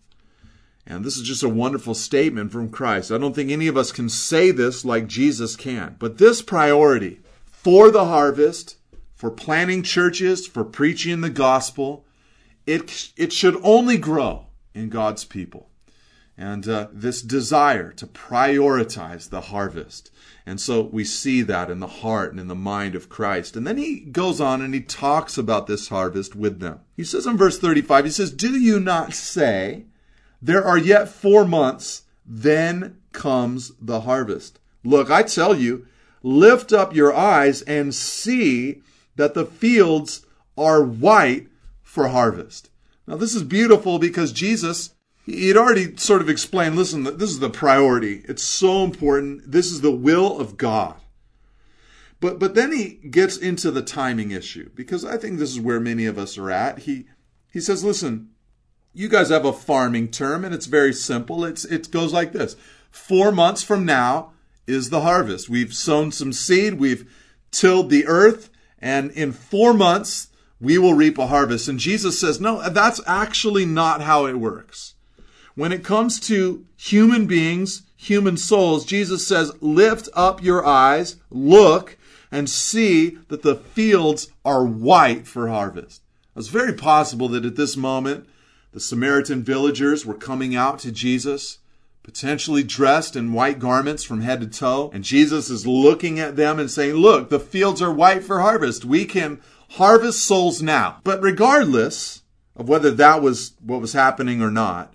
And 0.86 1.04
this 1.04 1.16
is 1.16 1.22
just 1.22 1.42
a 1.42 1.48
wonderful 1.48 1.94
statement 1.94 2.52
from 2.52 2.68
Christ. 2.68 3.10
I 3.10 3.18
don't 3.18 3.34
think 3.34 3.50
any 3.50 3.66
of 3.66 3.76
us 3.76 3.90
can 3.90 4.08
say 4.08 4.50
this 4.50 4.84
like 4.84 5.06
Jesus 5.06 5.56
can. 5.56 5.96
But 5.98 6.18
this 6.18 6.42
priority 6.42 7.20
for 7.46 7.90
the 7.90 8.04
harvest, 8.04 8.76
for 9.14 9.30
planting 9.30 9.82
churches, 9.82 10.46
for 10.46 10.62
preaching 10.62 11.22
the 11.22 11.30
gospel, 11.30 12.04
it, 12.66 13.12
it 13.16 13.32
should 13.32 13.58
only 13.62 13.96
grow 13.96 14.46
in 14.74 14.90
God's 14.90 15.24
people. 15.24 15.70
And 16.36 16.66
uh, 16.68 16.88
this 16.92 17.22
desire 17.22 17.92
to 17.92 18.06
prioritize 18.06 19.30
the 19.30 19.42
harvest. 19.42 20.10
And 20.46 20.60
so 20.60 20.82
we 20.82 21.04
see 21.04 21.42
that 21.42 21.70
in 21.70 21.80
the 21.80 21.86
heart 21.86 22.32
and 22.32 22.40
in 22.40 22.48
the 22.48 22.54
mind 22.54 22.94
of 22.94 23.08
Christ. 23.08 23.56
And 23.56 23.66
then 23.66 23.78
he 23.78 24.00
goes 24.00 24.40
on 24.40 24.60
and 24.60 24.74
he 24.74 24.80
talks 24.80 25.38
about 25.38 25.66
this 25.66 25.88
harvest 25.88 26.34
with 26.34 26.60
them. 26.60 26.80
He 26.96 27.04
says 27.04 27.26
in 27.26 27.36
verse 27.36 27.58
35, 27.58 28.04
he 28.04 28.10
says, 28.10 28.30
Do 28.30 28.58
you 28.58 28.80
not 28.80 29.14
say, 29.14 29.84
there 30.42 30.64
are 30.64 30.76
yet 30.76 31.08
four 31.08 31.46
months, 31.46 32.02
then 32.26 32.98
comes 33.12 33.72
the 33.80 34.00
harvest? 34.00 34.58
Look, 34.82 35.10
I 35.10 35.22
tell 35.22 35.54
you, 35.54 35.86
lift 36.22 36.72
up 36.72 36.94
your 36.94 37.14
eyes 37.14 37.62
and 37.62 37.94
see 37.94 38.82
that 39.16 39.34
the 39.34 39.46
fields 39.46 40.26
are 40.58 40.82
white 40.82 41.48
for 41.82 42.08
harvest. 42.08 42.70
Now, 43.06 43.16
this 43.16 43.34
is 43.34 43.42
beautiful 43.42 43.98
because 43.98 44.32
Jesus, 44.32 44.93
he 45.24 45.48
had 45.48 45.56
already 45.56 45.96
sort 45.96 46.20
of 46.20 46.28
explained 46.28 46.76
listen, 46.76 47.02
this 47.04 47.30
is 47.30 47.38
the 47.38 47.50
priority. 47.50 48.22
It's 48.28 48.42
so 48.42 48.84
important. 48.84 49.50
This 49.50 49.70
is 49.70 49.80
the 49.80 49.90
will 49.90 50.38
of 50.38 50.56
God. 50.56 50.96
But, 52.20 52.38
but 52.38 52.54
then 52.54 52.72
he 52.72 53.08
gets 53.10 53.36
into 53.36 53.70
the 53.70 53.82
timing 53.82 54.30
issue 54.30 54.70
because 54.74 55.04
I 55.04 55.16
think 55.16 55.38
this 55.38 55.50
is 55.50 55.60
where 55.60 55.80
many 55.80 56.06
of 56.06 56.18
us 56.18 56.38
are 56.38 56.50
at. 56.50 56.80
He, 56.80 57.06
he 57.52 57.60
says, 57.60 57.84
listen, 57.84 58.30
you 58.92 59.08
guys 59.08 59.30
have 59.30 59.44
a 59.44 59.52
farming 59.52 60.08
term 60.08 60.44
and 60.44 60.54
it's 60.54 60.66
very 60.66 60.92
simple. 60.92 61.44
It's, 61.44 61.64
it 61.64 61.90
goes 61.90 62.12
like 62.12 62.32
this. 62.32 62.56
Four 62.90 63.32
months 63.32 63.62
from 63.62 63.84
now 63.84 64.32
is 64.66 64.88
the 64.88 65.02
harvest. 65.02 65.48
We've 65.48 65.74
sown 65.74 66.12
some 66.12 66.32
seed. 66.32 66.74
We've 66.74 67.10
tilled 67.50 67.90
the 67.90 68.06
earth 68.06 68.50
and 68.78 69.10
in 69.10 69.32
four 69.32 69.74
months, 69.74 70.28
we 70.60 70.78
will 70.78 70.94
reap 70.94 71.18
a 71.18 71.26
harvest. 71.26 71.68
And 71.68 71.78
Jesus 71.78 72.18
says, 72.18 72.40
no, 72.40 72.68
that's 72.70 73.00
actually 73.06 73.66
not 73.66 74.02
how 74.02 74.26
it 74.26 74.38
works. 74.38 74.93
When 75.54 75.72
it 75.72 75.84
comes 75.84 76.18
to 76.20 76.64
human 76.76 77.26
beings, 77.26 77.82
human 77.96 78.36
souls, 78.36 78.84
Jesus 78.84 79.26
says, 79.26 79.52
lift 79.60 80.08
up 80.14 80.42
your 80.42 80.66
eyes, 80.66 81.16
look, 81.30 81.96
and 82.32 82.50
see 82.50 83.18
that 83.28 83.42
the 83.42 83.54
fields 83.54 84.28
are 84.44 84.64
white 84.64 85.26
for 85.26 85.48
harvest. 85.48 86.02
It's 86.34 86.48
very 86.48 86.72
possible 86.72 87.28
that 87.28 87.44
at 87.44 87.54
this 87.54 87.76
moment, 87.76 88.28
the 88.72 88.80
Samaritan 88.80 89.44
villagers 89.44 90.04
were 90.04 90.14
coming 90.14 90.56
out 90.56 90.80
to 90.80 90.90
Jesus, 90.90 91.58
potentially 92.02 92.64
dressed 92.64 93.14
in 93.14 93.32
white 93.32 93.60
garments 93.60 94.02
from 94.02 94.22
head 94.22 94.40
to 94.40 94.48
toe. 94.48 94.90
And 94.92 95.04
Jesus 95.04 95.48
is 95.48 95.64
looking 95.64 96.18
at 96.18 96.34
them 96.34 96.58
and 96.58 96.68
saying, 96.68 96.96
Look, 96.96 97.30
the 97.30 97.38
fields 97.38 97.80
are 97.80 97.92
white 97.92 98.24
for 98.24 98.40
harvest. 98.40 98.84
We 98.84 99.04
can 99.04 99.40
harvest 99.70 100.24
souls 100.24 100.60
now. 100.60 100.98
But 101.04 101.22
regardless 101.22 102.22
of 102.56 102.68
whether 102.68 102.90
that 102.90 103.22
was 103.22 103.52
what 103.64 103.80
was 103.80 103.92
happening 103.92 104.42
or 104.42 104.50
not, 104.50 104.93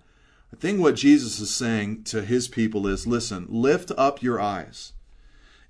think 0.60 0.80
what 0.80 0.96
Jesus 0.96 1.40
is 1.40 1.50
saying 1.50 2.04
to 2.06 2.22
his 2.22 2.48
people 2.48 2.88
is 2.88 3.08
listen, 3.08 3.48
lift 3.50 3.92
up 3.98 4.22
your 4.22 4.40
eyes 4.40 4.94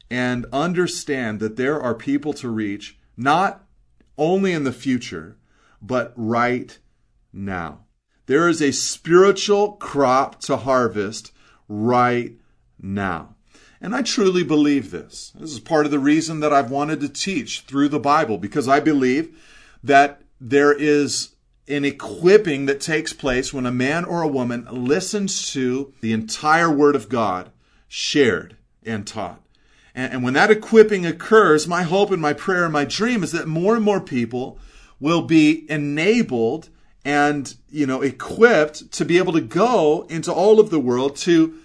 and 0.10 0.46
understand 0.52 1.40
that 1.40 1.56
there 1.56 1.80
are 1.80 1.94
people 1.94 2.34
to 2.34 2.50
reach, 2.50 2.98
not 3.16 3.66
only 4.18 4.52
in 4.52 4.64
the 4.64 4.72
future, 4.72 5.38
but 5.82 6.14
right 6.16 6.80
now. 7.32 7.86
There 8.26 8.50
is 8.50 8.62
a 8.62 8.72
spiritual 8.72 9.74
crop 9.74 10.40
to 10.42 10.58
harvest 10.58 11.32
right 11.68 12.34
now. 12.82 13.36
And 13.82 13.96
I 13.96 14.02
truly 14.02 14.44
believe 14.44 14.92
this. 14.92 15.32
This 15.40 15.52
is 15.52 15.60
part 15.60 15.86
of 15.86 15.92
the 15.92 16.00
reason 16.00 16.42
that 16.42 16.52
I've 16.52 16.72
wanted 16.72 17.00
to 17.02 17.10
teach 17.10 17.62
through 17.62 17.90
the 17.90 18.00
Bible 18.00 18.38
because 18.38 18.68
I 18.68 18.80
believe 18.80 19.38
that 19.84 20.22
there 20.42 20.74
is 20.74 21.36
an 21.70 21.86
equipping 21.86 22.66
that 22.66 22.82
takes 22.82 23.14
place 23.14 23.54
when 23.54 23.66
a 23.66 23.72
man 23.72 24.06
or 24.06 24.22
a 24.22 24.28
woman 24.28 24.68
listens 24.70 25.52
to 25.54 25.94
the 26.02 26.14
entire 26.14 26.72
Word 26.72 26.96
of 26.96 27.10
God 27.10 27.52
shared 27.88 28.58
and 28.86 29.06
taught. 29.06 29.42
And, 29.94 30.14
and 30.14 30.24
when 30.24 30.34
that 30.34 30.52
equipping 30.52 31.06
occurs, 31.06 31.68
my 31.68 31.84
hope 31.84 32.12
and 32.12 32.22
my 32.22 32.34
prayer 32.34 32.64
and 32.64 32.74
my 32.74 32.86
dream 32.86 33.24
is 33.24 33.32
that 33.32 33.48
more 33.48 33.76
and 33.76 33.86
more 33.86 34.02
people 34.02 34.60
will 35.00 35.22
be 35.22 35.70
enabled 35.70 36.70
and, 37.06 37.56
you 37.70 37.86
know, 37.86 38.02
equipped 38.02 38.92
to 38.94 39.06
be 39.06 39.18
able 39.18 39.34
to 39.34 39.42
go 39.42 40.06
into 40.10 40.34
all 40.34 40.60
of 40.60 40.70
the 40.70 40.80
world 40.80 41.16
to 41.18 41.58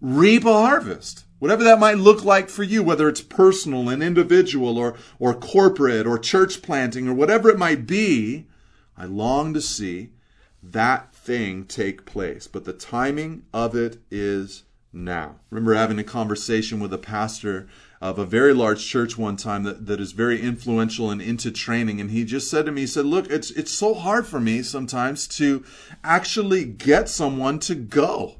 reap 0.00 0.44
a 0.44 0.52
harvest 0.52 1.24
Whatever 1.40 1.64
that 1.64 1.80
might 1.80 1.96
look 1.96 2.22
like 2.22 2.50
for 2.50 2.62
you, 2.62 2.82
whether 2.82 3.08
it's 3.08 3.22
personal 3.22 3.88
and 3.88 4.02
individual 4.02 4.76
or, 4.76 4.94
or 5.18 5.32
corporate 5.32 6.06
or 6.06 6.18
church 6.18 6.60
planting 6.60 7.08
or 7.08 7.14
whatever 7.14 7.48
it 7.48 7.58
might 7.58 7.86
be, 7.86 8.46
I 9.00 9.06
long 9.06 9.54
to 9.54 9.62
see 9.62 10.10
that 10.62 11.14
thing 11.14 11.64
take 11.64 12.04
place. 12.04 12.46
But 12.46 12.66
the 12.66 12.74
timing 12.74 13.44
of 13.50 13.74
it 13.74 13.96
is 14.10 14.64
now. 14.92 15.36
Remember 15.48 15.72
having 15.72 15.98
a 15.98 16.04
conversation 16.04 16.80
with 16.80 16.92
a 16.92 16.98
pastor 16.98 17.66
of 18.02 18.18
a 18.18 18.26
very 18.26 18.52
large 18.52 18.86
church 18.86 19.16
one 19.16 19.38
time 19.38 19.62
that, 19.62 19.86
that 19.86 20.02
is 20.02 20.12
very 20.12 20.38
influential 20.38 21.10
and 21.10 21.22
into 21.22 21.50
training. 21.50 21.98
And 21.98 22.10
he 22.10 22.26
just 22.26 22.50
said 22.50 22.66
to 22.66 22.72
me, 22.72 22.82
he 22.82 22.86
said, 22.86 23.06
look, 23.06 23.30
it's, 23.30 23.50
it's 23.52 23.70
so 23.70 23.94
hard 23.94 24.26
for 24.26 24.38
me 24.38 24.62
sometimes 24.62 25.26
to 25.28 25.64
actually 26.04 26.66
get 26.66 27.08
someone 27.08 27.58
to 27.60 27.74
go. 27.74 28.34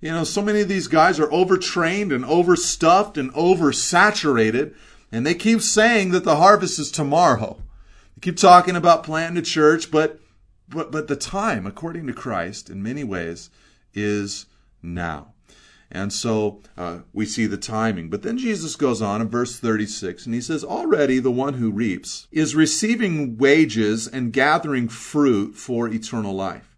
You 0.00 0.10
know, 0.10 0.24
so 0.24 0.42
many 0.42 0.62
of 0.62 0.68
these 0.68 0.88
guys 0.88 1.20
are 1.20 1.32
overtrained 1.32 2.10
and 2.10 2.24
overstuffed 2.24 3.16
and 3.16 3.32
oversaturated, 3.34 4.74
and 5.12 5.24
they 5.24 5.34
keep 5.34 5.60
saying 5.60 6.10
that 6.10 6.24
the 6.24 6.36
harvest 6.36 6.80
is 6.80 6.90
tomorrow. 6.90 7.62
They 8.16 8.20
keep 8.20 8.36
talking 8.36 8.76
about 8.76 9.04
planting 9.04 9.38
a 9.38 9.42
church, 9.42 9.90
but 9.90 10.20
but 10.68 10.90
but 10.90 11.08
the 11.08 11.16
time, 11.16 11.66
according 11.66 12.06
to 12.06 12.12
Christ, 12.12 12.70
in 12.70 12.82
many 12.82 13.04
ways, 13.04 13.50
is 13.94 14.46
now. 14.82 15.34
And 15.90 16.12
so 16.12 16.62
uh, 16.76 17.00
we 17.12 17.26
see 17.26 17.46
the 17.46 17.56
timing. 17.56 18.10
But 18.10 18.22
then 18.22 18.38
Jesus 18.38 18.74
goes 18.74 19.00
on 19.00 19.20
in 19.20 19.28
verse 19.28 19.58
36 19.58 20.26
and 20.26 20.34
he 20.34 20.40
says, 20.40 20.64
Already 20.64 21.20
the 21.20 21.30
one 21.30 21.54
who 21.54 21.70
reaps 21.70 22.26
is 22.32 22.56
receiving 22.56 23.36
wages 23.36 24.08
and 24.08 24.32
gathering 24.32 24.88
fruit 24.88 25.54
for 25.54 25.88
eternal 25.88 26.34
life. 26.34 26.76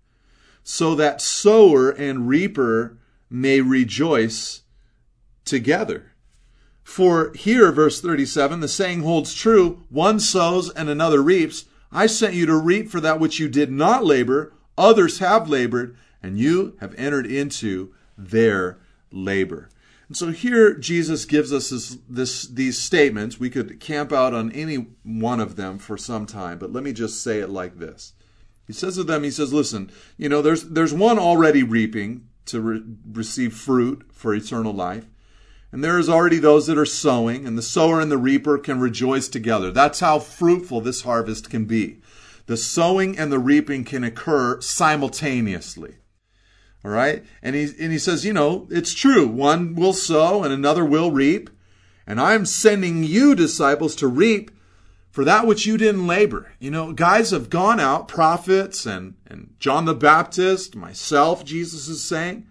So 0.63 0.95
that 0.97 1.23
sower 1.23 1.91
and 1.91 2.29
reaper 2.29 2.99
may 3.31 3.63
rejoice 3.63 4.63
together. 5.47 6.13
For 6.89 7.33
here, 7.35 7.71
verse 7.71 8.01
37, 8.01 8.61
the 8.61 8.67
saying 8.67 9.03
holds 9.03 9.35
true 9.35 9.85
one 9.91 10.19
sows 10.19 10.71
and 10.71 10.89
another 10.89 11.23
reaps. 11.23 11.67
I 11.93 12.07
sent 12.07 12.33
you 12.33 12.47
to 12.47 12.57
reap 12.57 12.89
for 12.89 12.99
that 12.99 13.21
which 13.21 13.39
you 13.39 13.47
did 13.47 13.71
not 13.71 14.07
labor, 14.07 14.55
others 14.77 15.19
have 15.19 15.51
labored, 15.51 15.97
and 16.23 16.39
you 16.39 16.79
have 16.81 16.95
entered 16.97 17.27
into 17.27 17.95
their 18.17 18.79
labor. 19.13 19.69
And 20.09 20.17
so 20.17 20.33
here 20.33 20.75
Jesus 20.75 21.27
gives 21.27 21.53
us 21.53 21.69
this, 21.69 21.99
this, 22.09 22.45
these 22.45 22.79
statements. 22.79 23.39
We 23.39 23.51
could 23.51 23.81
camp 23.81 24.11
out 24.11 24.33
on 24.33 24.51
any 24.53 24.87
one 25.03 25.41
of 25.41 25.57
them 25.57 25.79
for 25.79 25.99
some 25.99 26.25
time, 26.25 26.59
but 26.59 26.73
let 26.73 26.83
me 26.83 26.95
just 26.95 27.23
say 27.23 27.41
it 27.41 27.51
like 27.51 27.79
this. 27.79 28.15
He 28.67 28.73
says 28.73 28.97
to 28.97 29.05
them, 29.05 29.25
he 29.25 29.31
says, 29.31 29.53
listen, 29.53 29.93
you 30.17 30.31
know, 30.31 30.41
there's, 30.41 30.65
there's 30.65 30.95
one 30.95 31.19
already 31.19 31.63
reaping 31.63 32.29
to 32.47 32.63
re- 32.63 32.83
receive 33.13 33.53
fruit 33.53 34.09
for 34.11 34.35
eternal 34.35 34.73
life. 34.73 35.05
And 35.71 35.85
there 35.85 35.99
is 35.99 36.09
already 36.09 36.39
those 36.39 36.67
that 36.67 36.79
are 36.79 36.87
sowing, 36.87 37.47
and 37.47 37.59
the 37.59 37.63
sower 37.63 38.01
and 38.01 38.11
the 38.11 38.17
reaper 38.17 38.57
can 38.57 38.81
rejoice 38.81 39.29
together. 39.29 39.71
That's 39.71 40.01
how 40.01 40.19
fruitful 40.19 40.81
this 40.81 41.03
harvest 41.03 41.51
can 41.51 41.67
be. 41.67 42.01
The 42.47 42.57
sowing 42.57 43.19
and 43.19 43.31
the 43.31 43.39
reaping 43.39 43.85
can 43.85 44.03
occur 44.03 44.61
simultaneously. 44.63 45.97
All 46.85 46.91
right? 46.91 47.25
And 47.43 47.55
he, 47.55 47.65
and 47.79 47.93
he 47.93 47.99
says, 47.99 48.25
you 48.25 48.33
know, 48.33 48.67
it's 48.71 48.95
true. 48.95 49.27
One 49.27 49.75
will 49.75 49.93
sow 49.93 50.43
and 50.43 50.53
another 50.53 50.85
will 50.85 51.11
reap. 51.11 51.51
And 52.07 52.19
I'm 52.19 52.47
sending 52.47 53.05
you, 53.05 53.35
disciples, 53.35 53.95
to 53.97 54.09
reap 54.09 54.51
for 55.11 55.25
that 55.25 55.47
which 55.47 55.67
you 55.67 55.77
didn't 55.77 56.07
labor. 56.07 56.53
You 56.59 56.71
know, 56.71 56.93
guys 56.95 57.33
have 57.33 57.51
gone 57.51 57.81
out, 57.81 58.09
prophets 58.09 58.87
and, 58.87 59.17
and 59.27 59.55
John 59.59 59.85
the 59.85 59.95
Baptist, 59.95 60.75
myself, 60.75 61.45
Jesus 61.45 61.89
is 61.89 62.03
saying, 62.03 62.47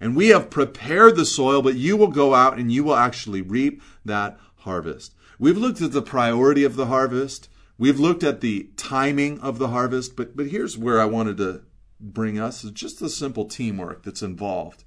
and 0.00 0.16
we 0.16 0.28
have 0.28 0.50
prepared 0.50 1.16
the 1.16 1.26
soil, 1.26 1.60
but 1.62 1.76
you 1.76 1.96
will 1.96 2.08
go 2.08 2.34
out 2.34 2.58
and 2.58 2.72
you 2.72 2.82
will 2.82 2.96
actually 2.96 3.42
reap 3.42 3.82
that 4.04 4.38
harvest. 4.58 5.14
We've 5.38 5.58
looked 5.58 5.80
at 5.80 5.92
the 5.92 6.02
priority 6.02 6.64
of 6.64 6.76
the 6.76 6.86
harvest. 6.86 7.48
We've 7.78 8.00
looked 8.00 8.22
at 8.22 8.40
the 8.40 8.70
timing 8.76 9.40
of 9.40 9.58
the 9.58 9.68
harvest, 9.68 10.16
but, 10.16 10.36
but 10.36 10.48
here's 10.48 10.76
where 10.76 11.00
I 11.00 11.06
wanted 11.06 11.36
to 11.38 11.62
bring 12.00 12.38
us 12.38 12.64
is 12.64 12.70
just 12.70 12.98
the 12.98 13.08
simple 13.08 13.44
teamwork 13.44 14.02
that's 14.02 14.22
involved 14.22 14.84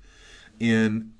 in 0.59 1.13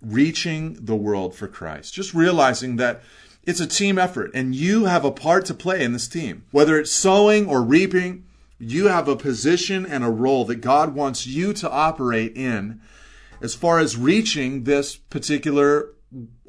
reaching 0.00 0.74
the 0.80 0.96
world 0.96 1.34
for 1.34 1.48
Christ. 1.48 1.92
Just 1.92 2.14
realizing 2.14 2.76
that 2.76 3.02
it's 3.44 3.60
a 3.60 3.66
team 3.66 3.98
effort 3.98 4.30
and 4.34 4.54
you 4.54 4.84
have 4.84 5.04
a 5.04 5.10
part 5.10 5.44
to 5.46 5.54
play 5.54 5.82
in 5.82 5.92
this 5.92 6.08
team. 6.08 6.44
Whether 6.50 6.78
it's 6.78 6.92
sowing 6.92 7.48
or 7.48 7.62
reaping, 7.62 8.24
you 8.58 8.88
have 8.88 9.08
a 9.08 9.16
position 9.16 9.86
and 9.86 10.04
a 10.04 10.10
role 10.10 10.44
that 10.46 10.56
God 10.56 10.94
wants 10.94 11.26
you 11.26 11.52
to 11.54 11.70
operate 11.70 12.36
in 12.36 12.80
as 13.40 13.54
far 13.54 13.78
as 13.78 13.96
reaching 13.96 14.64
this 14.64 14.96
particular 14.96 15.90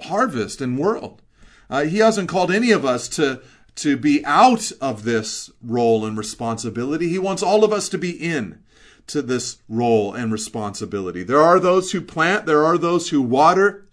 harvest 0.04 0.62
and 0.62 0.78
world. 0.78 1.22
Uh, 1.70 1.84
he 1.84 2.00
hasn't 2.00 2.30
called 2.30 2.52
any 2.52 2.72
of 2.72 2.86
us 2.86 3.08
to 3.10 3.42
to 3.74 3.96
be 3.96 4.24
out 4.26 4.72
of 4.82 5.04
this 5.04 5.50
role 5.62 6.06
and 6.06 6.18
responsibility. 6.18 7.08
He 7.08 7.18
wants 7.18 7.42
all 7.42 7.64
of 7.64 7.72
us 7.72 7.88
to 7.90 7.98
be 7.98 8.12
in 8.12 8.62
to 9.08 9.22
this 9.22 9.60
role 9.70 10.14
and 10.14 10.32
responsibility. 10.32 11.24
There 11.24 11.42
are 11.42 11.60
those 11.60 11.92
who 11.92 12.02
plant, 12.02 12.46
there 12.46 12.66
are 12.66 12.78
those 12.78 13.10
who 13.10 13.22
water, 13.22 13.86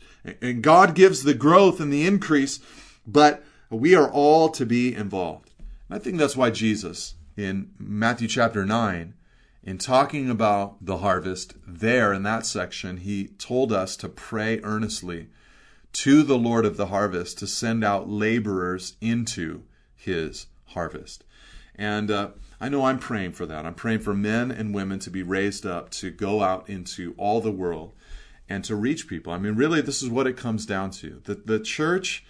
and 0.42 0.62
God 0.62 0.94
gives 0.94 1.22
the 1.22 1.34
growth 1.34 1.80
and 1.80 1.92
the 1.92 2.06
increase, 2.06 2.60
but 3.06 3.44
we 3.70 3.94
are 3.94 4.10
all 4.10 4.48
to 4.50 4.66
be 4.66 4.94
involved. 4.94 5.50
I 5.90 5.98
think 5.98 6.18
that's 6.18 6.36
why 6.36 6.50
Jesus 6.50 7.14
in 7.36 7.70
Matthew 7.78 8.28
chapter 8.28 8.66
9 8.66 9.14
in 9.62 9.78
talking 9.78 10.30
about 10.30 10.84
the 10.84 10.98
harvest 10.98 11.54
there 11.66 12.12
in 12.12 12.22
that 12.22 12.46
section, 12.46 12.98
he 12.98 13.28
told 13.38 13.72
us 13.72 13.96
to 13.96 14.08
pray 14.08 14.60
earnestly 14.62 15.28
to 15.92 16.22
the 16.22 16.38
Lord 16.38 16.64
of 16.64 16.76
the 16.76 16.86
harvest 16.86 17.38
to 17.38 17.46
send 17.46 17.84
out 17.84 18.08
laborers 18.08 18.96
into 19.00 19.62
his 19.94 20.46
harvest. 20.66 21.24
And 21.74 22.10
uh, 22.10 22.30
I 22.60 22.68
know 22.68 22.84
I'm 22.84 22.98
praying 22.98 23.32
for 23.32 23.46
that. 23.46 23.64
I'm 23.64 23.74
praying 23.74 24.00
for 24.00 24.14
men 24.14 24.50
and 24.50 24.74
women 24.74 24.98
to 25.00 25.10
be 25.10 25.22
raised 25.22 25.64
up 25.64 25.90
to 25.90 26.10
go 26.10 26.42
out 26.42 26.68
into 26.68 27.14
all 27.16 27.40
the 27.40 27.52
world 27.52 27.92
and 28.48 28.64
to 28.64 28.74
reach 28.74 29.06
people. 29.06 29.32
I 29.32 29.38
mean, 29.38 29.54
really, 29.54 29.80
this 29.80 30.02
is 30.02 30.08
what 30.08 30.26
it 30.26 30.36
comes 30.36 30.66
down 30.66 30.90
to. 30.92 31.20
The, 31.24 31.34
the 31.34 31.60
church, 31.60 32.24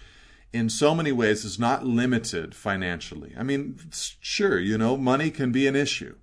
in 0.52 0.68
so 0.68 0.94
many 0.94 1.12
ways, 1.12 1.44
is 1.44 1.58
not 1.58 1.86
limited 1.86 2.54
financially. 2.54 3.34
I 3.38 3.42
mean, 3.42 3.78
sure, 3.92 4.58
you 4.58 4.76
know, 4.76 4.96
money 4.96 5.30
can 5.30 5.52
be 5.52 5.66
an 5.66 5.76
issue, 5.76 6.16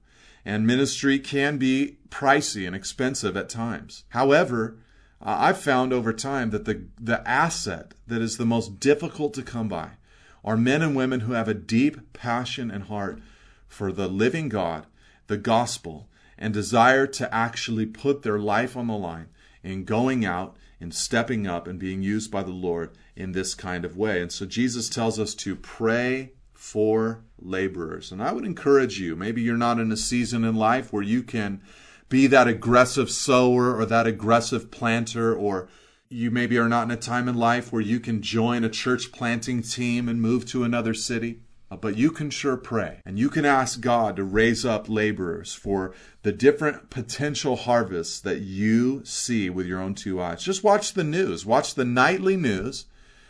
and 0.46 0.68
ministry 0.68 1.18
can 1.18 1.58
be 1.58 1.98
pricey 2.10 2.68
and 2.68 2.76
expensive 2.76 3.36
at 3.36 3.50
times. 3.50 4.04
However, 4.10 4.78
I've 5.22 5.58
found 5.58 5.92
over 5.92 6.14
time 6.14 6.52
that 6.52 6.66
the, 6.66 6.86
the 7.02 7.28
asset 7.28 7.96
that 8.06 8.22
is 8.22 8.38
the 8.38 8.46
most 8.46 8.80
difficult 8.80 9.34
to 9.34 9.42
come 9.42 9.68
by 9.68 9.92
are 10.44 10.56
men 10.56 10.84
and 10.84 10.96
women 10.96 11.22
who 11.22 11.34
have 11.34 11.48
a 11.48 11.56
deep 11.56 12.14
passion 12.14 12.70
and 12.70 12.84
heart 12.84 13.20
for 13.68 13.92
the 13.92 14.08
living 14.08 14.48
God, 14.48 14.86
the 15.26 15.38
gospel, 15.38 16.08
and 16.38 16.54
desire 16.54 17.08
to 17.08 17.34
actually 17.34 17.88
put 17.88 18.22
their 18.22 18.38
life 18.38 18.78
on 18.78 18.88
the 18.88 18.98
line 18.98 19.28
in 19.64 19.84
going 19.84 20.24
out 20.24 20.56
and 20.80 20.94
stepping 20.94 21.48
up 21.48 21.68
and 21.68 21.80
being 21.80 22.04
used 22.04 22.30
by 22.30 22.44
the 22.44 22.52
Lord 22.52 22.92
in 23.16 23.32
this 23.32 23.56
kind 23.56 23.84
of 23.84 23.98
way. 23.98 24.22
And 24.22 24.32
so 24.32 24.46
Jesus 24.46 24.90
tells 24.90 25.20
us 25.20 25.34
to 25.36 25.56
pray 25.56 26.34
for 26.66 27.24
laborers. 27.40 28.12
And 28.12 28.24
I 28.24 28.32
would 28.32 28.44
encourage 28.44 29.00
you, 29.00 29.16
maybe 29.16 29.44
you're 29.44 29.56
not 29.56 29.80
in 29.80 29.92
a 29.92 29.98
season 29.98 30.44
in 30.44 30.56
life 30.56 30.92
where 30.92 31.04
you 31.04 31.22
can 31.22 31.62
be 32.10 32.26
that 32.26 32.48
aggressive 32.48 33.12
sower 33.12 33.78
or 33.78 33.86
that 33.86 34.08
aggressive 34.08 34.72
planter, 34.72 35.34
or 35.34 35.70
you 36.10 36.32
maybe 36.32 36.58
are 36.58 36.68
not 36.68 36.86
in 36.86 36.92
a 36.92 36.98
time 36.98 37.30
in 37.30 37.36
life 37.36 37.72
where 37.72 37.84
you 37.84 38.00
can 38.00 38.20
join 38.20 38.64
a 38.64 38.70
church 38.70 39.12
planting 39.12 39.62
team 39.62 40.10
and 40.10 40.20
move 40.20 40.44
to 40.48 40.64
another 40.64 40.96
city. 40.96 41.42
Uh, 41.70 41.76
but 41.76 41.98
you 41.98 42.10
can 42.10 42.32
sure 42.32 42.58
pray 42.58 43.00
and 43.06 43.20
you 43.20 43.30
can 43.30 43.46
ask 43.46 43.80
God 43.80 44.16
to 44.16 44.24
raise 44.24 44.66
up 44.66 44.90
laborers 44.90 45.54
for 45.54 45.94
the 46.24 46.32
different 46.32 46.90
potential 46.90 47.58
harvests 47.58 48.20
that 48.22 48.42
you 48.42 49.06
see 49.06 49.52
with 49.52 49.68
your 49.68 49.80
own 49.80 49.94
two 49.94 50.20
eyes. 50.20 50.44
Just 50.44 50.64
watch 50.64 50.94
the 50.94 51.04
news, 51.04 51.46
watch 51.46 51.76
the 51.76 51.86
nightly 51.86 52.36
news 52.36 52.86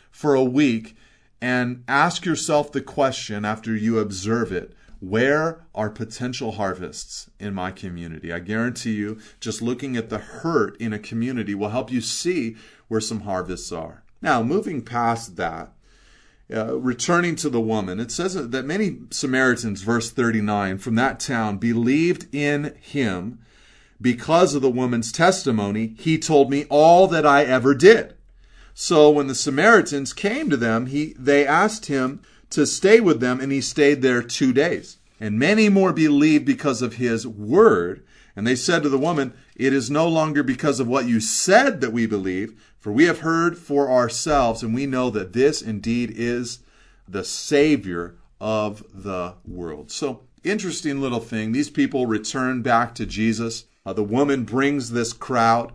for 0.09 0.35
a 0.35 0.43
week 0.43 0.95
and 1.45 1.83
ask 1.87 2.25
yourself 2.25 2.71
the 2.71 2.81
question 2.81 3.45
after 3.45 3.75
you 3.75 3.99
observe 3.99 4.51
it 4.51 4.73
where 4.99 5.59
are 5.75 5.91
potential 5.91 6.53
harvests 6.53 7.29
in 7.39 7.53
my 7.53 7.69
community? 7.69 8.33
I 8.33 8.39
guarantee 8.39 8.93
you, 8.93 9.19
just 9.39 9.61
looking 9.61 9.95
at 9.95 10.09
the 10.09 10.17
hurt 10.17 10.75
in 10.81 10.91
a 10.91 10.97
community 10.97 11.53
will 11.53 11.69
help 11.69 11.91
you 11.91 12.01
see 12.01 12.55
where 12.87 12.99
some 12.99 13.19
harvests 13.19 13.71
are. 13.71 14.01
Now, 14.23 14.41
moving 14.41 14.81
past 14.81 15.35
that, 15.35 15.71
uh, 16.51 16.79
returning 16.79 17.35
to 17.35 17.49
the 17.51 17.61
woman, 17.61 17.99
it 17.99 18.09
says 18.09 18.33
that 18.33 18.65
many 18.65 18.97
Samaritans, 19.11 19.83
verse 19.83 20.09
39, 20.09 20.79
from 20.79 20.95
that 20.95 21.19
town 21.19 21.57
believed 21.57 22.25
in 22.33 22.73
him 22.81 23.37
because 24.01 24.55
of 24.55 24.63
the 24.63 24.71
woman's 24.71 25.11
testimony. 25.11 25.93
He 25.99 26.17
told 26.17 26.49
me 26.49 26.65
all 26.71 27.07
that 27.09 27.27
I 27.27 27.43
ever 27.43 27.75
did. 27.75 28.14
So 28.75 29.09
when 29.09 29.25
the 29.25 29.33
Samaritans 29.33 30.13
came 30.13 30.51
to 30.51 30.57
them, 30.57 30.87
he, 30.87 31.15
they 31.17 31.47
asked 31.47 31.87
him, 31.87 32.21
to 32.55 32.65
stay 32.65 32.99
with 32.99 33.19
them, 33.19 33.39
and 33.41 33.51
he 33.51 33.61
stayed 33.61 34.01
there 34.01 34.21
two 34.21 34.53
days. 34.53 34.97
And 35.19 35.39
many 35.39 35.69
more 35.69 35.93
believed 35.93 36.45
because 36.45 36.81
of 36.81 36.95
his 36.95 37.25
word. 37.25 38.05
And 38.35 38.45
they 38.45 38.55
said 38.55 38.83
to 38.83 38.89
the 38.89 38.97
woman, 38.97 39.33
It 39.55 39.73
is 39.73 39.89
no 39.89 40.07
longer 40.07 40.43
because 40.43 40.79
of 40.79 40.87
what 40.87 41.07
you 41.07 41.19
said 41.19 41.81
that 41.81 41.93
we 41.93 42.05
believe, 42.05 42.61
for 42.79 42.91
we 42.91 43.05
have 43.05 43.19
heard 43.19 43.57
for 43.57 43.89
ourselves, 43.89 44.61
and 44.61 44.73
we 44.73 44.85
know 44.85 45.09
that 45.09 45.33
this 45.33 45.61
indeed 45.61 46.13
is 46.15 46.59
the 47.07 47.23
Savior 47.23 48.15
of 48.39 48.83
the 48.93 49.35
world. 49.45 49.91
So, 49.91 50.21
interesting 50.43 51.01
little 51.01 51.19
thing. 51.19 51.51
These 51.51 51.69
people 51.69 52.05
return 52.05 52.61
back 52.61 52.93
to 52.95 53.05
Jesus. 53.05 53.65
Uh, 53.85 53.93
the 53.93 54.03
woman 54.03 54.43
brings 54.43 54.91
this 54.91 55.13
crowd. 55.13 55.71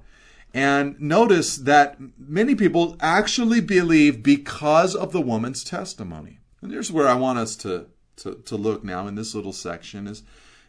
And 0.53 1.01
notice 1.01 1.57
that 1.57 1.99
many 2.19 2.55
people 2.55 2.97
actually 3.01 3.61
believe 3.61 4.23
because 4.23 4.97
of 4.97 5.13
the 5.13 5.21
woman's 5.21 5.63
testimony. 5.63 6.39
And 6.61 6.73
here's 6.73 6.91
where 6.91 7.09
I 7.09 7.15
want 7.15 7.39
us 7.39 7.55
to, 7.57 7.87
to, 8.17 8.35
to 8.35 8.57
look 8.57 8.83
now 8.83 9.07
in 9.07 9.15
this 9.15 9.35
little 9.35 9.53
section 9.53 10.07
is 10.07 10.23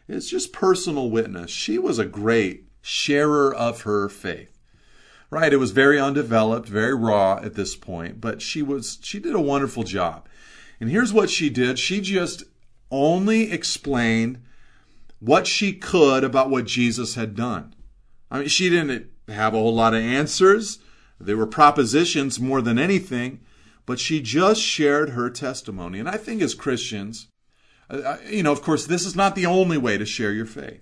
it's 0.08 0.28
just 0.28 0.52
personal 0.52 1.10
witness. 1.10 1.50
She 1.50 1.78
was 1.78 1.98
a 1.98 2.04
great 2.04 2.68
sharer 2.80 3.52
of 3.54 3.82
her 3.82 4.08
faith. 4.08 4.58
Right? 5.30 5.52
It 5.52 5.58
was 5.58 5.70
very 5.70 5.98
undeveloped, 5.98 6.68
very 6.68 6.94
raw 6.94 7.40
at 7.42 7.54
this 7.54 7.74
point, 7.74 8.20
but 8.20 8.42
she 8.42 8.60
was 8.60 8.98
she 9.02 9.18
did 9.18 9.34
a 9.34 9.40
wonderful 9.40 9.82
job. 9.82 10.28
And 10.78 10.90
here's 10.90 11.12
what 11.12 11.30
she 11.30 11.48
did. 11.48 11.78
She 11.78 12.02
just 12.02 12.44
only 12.90 13.50
explained 13.50 14.42
what 15.20 15.46
she 15.46 15.72
could 15.72 16.22
about 16.22 16.50
what 16.50 16.66
Jesus 16.66 17.14
had 17.14 17.34
done. 17.34 17.74
I 18.30 18.40
mean, 18.40 18.48
she 18.48 18.68
didn't 18.68 19.10
have 19.28 19.54
a 19.54 19.58
whole 19.58 19.74
lot 19.74 19.94
of 19.94 20.00
answers. 20.00 20.78
They 21.20 21.34
were 21.34 21.46
propositions 21.46 22.40
more 22.40 22.60
than 22.60 22.78
anything 22.78 23.40
but 23.86 23.98
she 23.98 24.20
just 24.20 24.60
shared 24.60 25.10
her 25.10 25.30
testimony. 25.30 25.98
And 25.98 26.08
I 26.08 26.16
think 26.16 26.42
as 26.42 26.54
Christians, 26.54 27.28
you 28.28 28.42
know, 28.42 28.52
of 28.52 28.62
course, 28.62 28.86
this 28.86 29.04
is 29.04 29.16
not 29.16 29.34
the 29.34 29.46
only 29.46 29.78
way 29.78 29.98
to 29.98 30.06
share 30.06 30.32
your 30.32 30.46
faith. 30.46 30.80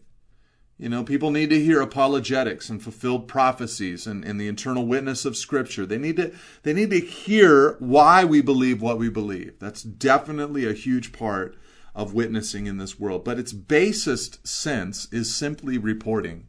You 0.77 0.89
know, 0.89 1.05
people 1.05 1.31
need 1.31 1.51
to 1.51 1.61
hear 1.61 1.83
apologetics 1.83 2.71
and 2.71 2.83
fulfilled 2.83 3.29
prophecies 3.29 4.07
and, 4.07 4.25
and 4.25 4.41
the 4.41 4.49
internal 4.49 4.87
witness 4.87 5.27
of 5.27 5.37
Scripture. 5.37 5.85
They 5.85 5.99
need 5.99 6.17
to 6.17 6.33
they 6.63 6.73
need 6.73 6.91
to 6.91 7.01
hear 7.01 7.77
why 7.81 8.25
we 8.25 8.41
believe 8.41 8.81
what 8.81 8.99
we 8.99 9.11
believe. 9.11 9.59
That's 9.59 9.83
definitely 9.83 10.67
a 10.67 10.73
huge 10.73 11.13
part 11.13 11.55
of 11.95 12.15
witnessing 12.15 12.67
in 12.67 12.79
this 12.79 12.99
world. 12.99 13.25
But 13.25 13.39
its 13.39 13.53
basest 13.53 14.47
sense 14.47 15.07
is 15.13 15.35
simply 15.35 15.77
reporting 15.77 16.47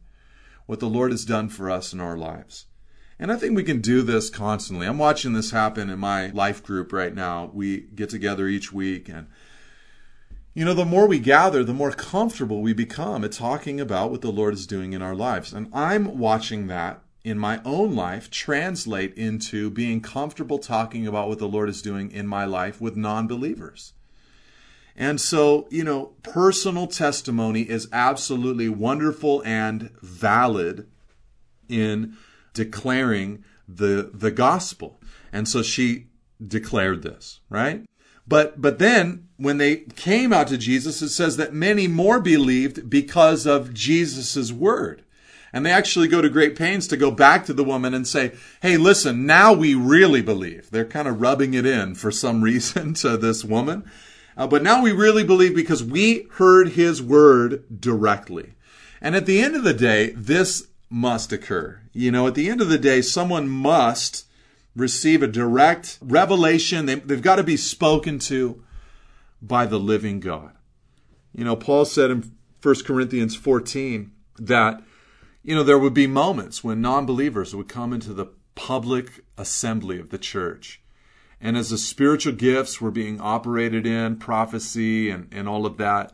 what 0.72 0.80
the 0.80 0.88
Lord 0.88 1.10
has 1.10 1.26
done 1.26 1.50
for 1.50 1.70
us 1.70 1.92
in 1.92 2.00
our 2.00 2.16
lives. 2.16 2.64
And 3.18 3.30
I 3.30 3.36
think 3.36 3.54
we 3.54 3.62
can 3.62 3.82
do 3.82 4.00
this 4.00 4.30
constantly. 4.30 4.86
I'm 4.86 4.96
watching 4.96 5.34
this 5.34 5.50
happen 5.50 5.90
in 5.90 5.98
my 5.98 6.28
life 6.28 6.62
group 6.62 6.94
right 6.94 7.14
now. 7.14 7.50
We 7.52 7.82
get 7.94 8.08
together 8.08 8.46
each 8.46 8.72
week 8.72 9.06
and 9.06 9.26
you 10.54 10.64
know, 10.64 10.72
the 10.72 10.86
more 10.86 11.06
we 11.06 11.18
gather, 11.18 11.62
the 11.62 11.74
more 11.74 11.90
comfortable 11.90 12.62
we 12.62 12.72
become 12.72 13.22
at 13.22 13.32
talking 13.32 13.80
about 13.80 14.10
what 14.10 14.22
the 14.22 14.32
Lord 14.32 14.54
is 14.54 14.66
doing 14.66 14.94
in 14.94 15.02
our 15.02 15.14
lives. 15.14 15.52
And 15.52 15.68
I'm 15.74 16.16
watching 16.16 16.68
that 16.68 17.02
in 17.22 17.38
my 17.38 17.60
own 17.66 17.94
life 17.94 18.30
translate 18.30 19.12
into 19.12 19.68
being 19.68 20.00
comfortable 20.00 20.58
talking 20.58 21.06
about 21.06 21.28
what 21.28 21.38
the 21.38 21.48
Lord 21.48 21.68
is 21.68 21.82
doing 21.82 22.10
in 22.10 22.26
my 22.26 22.46
life 22.46 22.80
with 22.80 22.96
non 22.96 23.26
believers. 23.26 23.92
And 24.96 25.20
so, 25.20 25.66
you 25.70 25.84
know, 25.84 26.12
personal 26.22 26.86
testimony 26.86 27.62
is 27.62 27.88
absolutely 27.92 28.68
wonderful 28.68 29.42
and 29.44 29.90
valid 30.02 30.86
in 31.68 32.16
declaring 32.52 33.44
the 33.66 34.10
the 34.12 34.30
gospel. 34.30 35.00
And 35.32 35.48
so 35.48 35.62
she 35.62 36.08
declared 36.46 37.02
this, 37.02 37.40
right? 37.48 37.84
But 38.26 38.60
but 38.60 38.78
then 38.78 39.28
when 39.36 39.58
they 39.58 39.76
came 39.96 40.32
out 40.32 40.48
to 40.48 40.58
Jesus, 40.58 41.02
it 41.02 41.08
says 41.08 41.36
that 41.36 41.54
many 41.54 41.88
more 41.88 42.20
believed 42.20 42.88
because 42.90 43.46
of 43.46 43.74
Jesus' 43.74 44.52
word. 44.52 45.04
And 45.54 45.66
they 45.66 45.70
actually 45.70 46.08
go 46.08 46.22
to 46.22 46.30
great 46.30 46.56
pains 46.56 46.86
to 46.88 46.96
go 46.96 47.10
back 47.10 47.44
to 47.44 47.52
the 47.52 47.64
woman 47.64 47.92
and 47.92 48.06
say, 48.06 48.32
Hey, 48.62 48.76
listen, 48.76 49.26
now 49.26 49.52
we 49.52 49.74
really 49.74 50.22
believe. 50.22 50.70
They're 50.70 50.84
kind 50.84 51.08
of 51.08 51.20
rubbing 51.20 51.54
it 51.54 51.66
in 51.66 51.94
for 51.94 52.10
some 52.10 52.42
reason 52.42 52.94
to 52.94 53.16
this 53.16 53.44
woman. 53.44 53.90
Uh, 54.36 54.46
but 54.46 54.62
now 54.62 54.82
we 54.82 54.92
really 54.92 55.24
believe 55.24 55.54
because 55.54 55.84
we 55.84 56.26
heard 56.32 56.70
his 56.70 57.02
word 57.02 57.64
directly. 57.80 58.54
And 59.00 59.14
at 59.14 59.26
the 59.26 59.40
end 59.40 59.56
of 59.56 59.64
the 59.64 59.74
day, 59.74 60.10
this 60.10 60.68
must 60.88 61.32
occur. 61.32 61.80
You 61.92 62.10
know, 62.10 62.26
at 62.26 62.34
the 62.34 62.48
end 62.48 62.60
of 62.60 62.68
the 62.68 62.78
day, 62.78 63.02
someone 63.02 63.48
must 63.48 64.26
receive 64.76 65.22
a 65.22 65.26
direct 65.26 65.98
revelation. 66.00 66.86
They, 66.86 66.96
they've 66.96 67.20
got 67.20 67.36
to 67.36 67.42
be 67.42 67.56
spoken 67.56 68.18
to 68.20 68.62
by 69.40 69.66
the 69.66 69.78
living 69.78 70.20
God. 70.20 70.52
You 71.34 71.44
know, 71.44 71.56
Paul 71.56 71.84
said 71.84 72.10
in 72.10 72.32
1 72.62 72.74
Corinthians 72.84 73.34
14 73.34 74.12
that, 74.38 74.82
you 75.42 75.54
know, 75.54 75.62
there 75.62 75.78
would 75.78 75.94
be 75.94 76.06
moments 76.06 76.62
when 76.62 76.80
non 76.80 77.06
believers 77.06 77.54
would 77.54 77.68
come 77.68 77.92
into 77.92 78.12
the 78.12 78.26
public 78.54 79.24
assembly 79.36 79.98
of 79.98 80.10
the 80.10 80.18
church. 80.18 80.81
And 81.42 81.56
as 81.56 81.70
the 81.70 81.78
spiritual 81.78 82.34
gifts 82.34 82.80
were 82.80 82.92
being 82.92 83.20
operated 83.20 83.84
in, 83.84 84.16
prophecy 84.16 85.10
and, 85.10 85.28
and 85.32 85.48
all 85.48 85.66
of 85.66 85.76
that, 85.78 86.12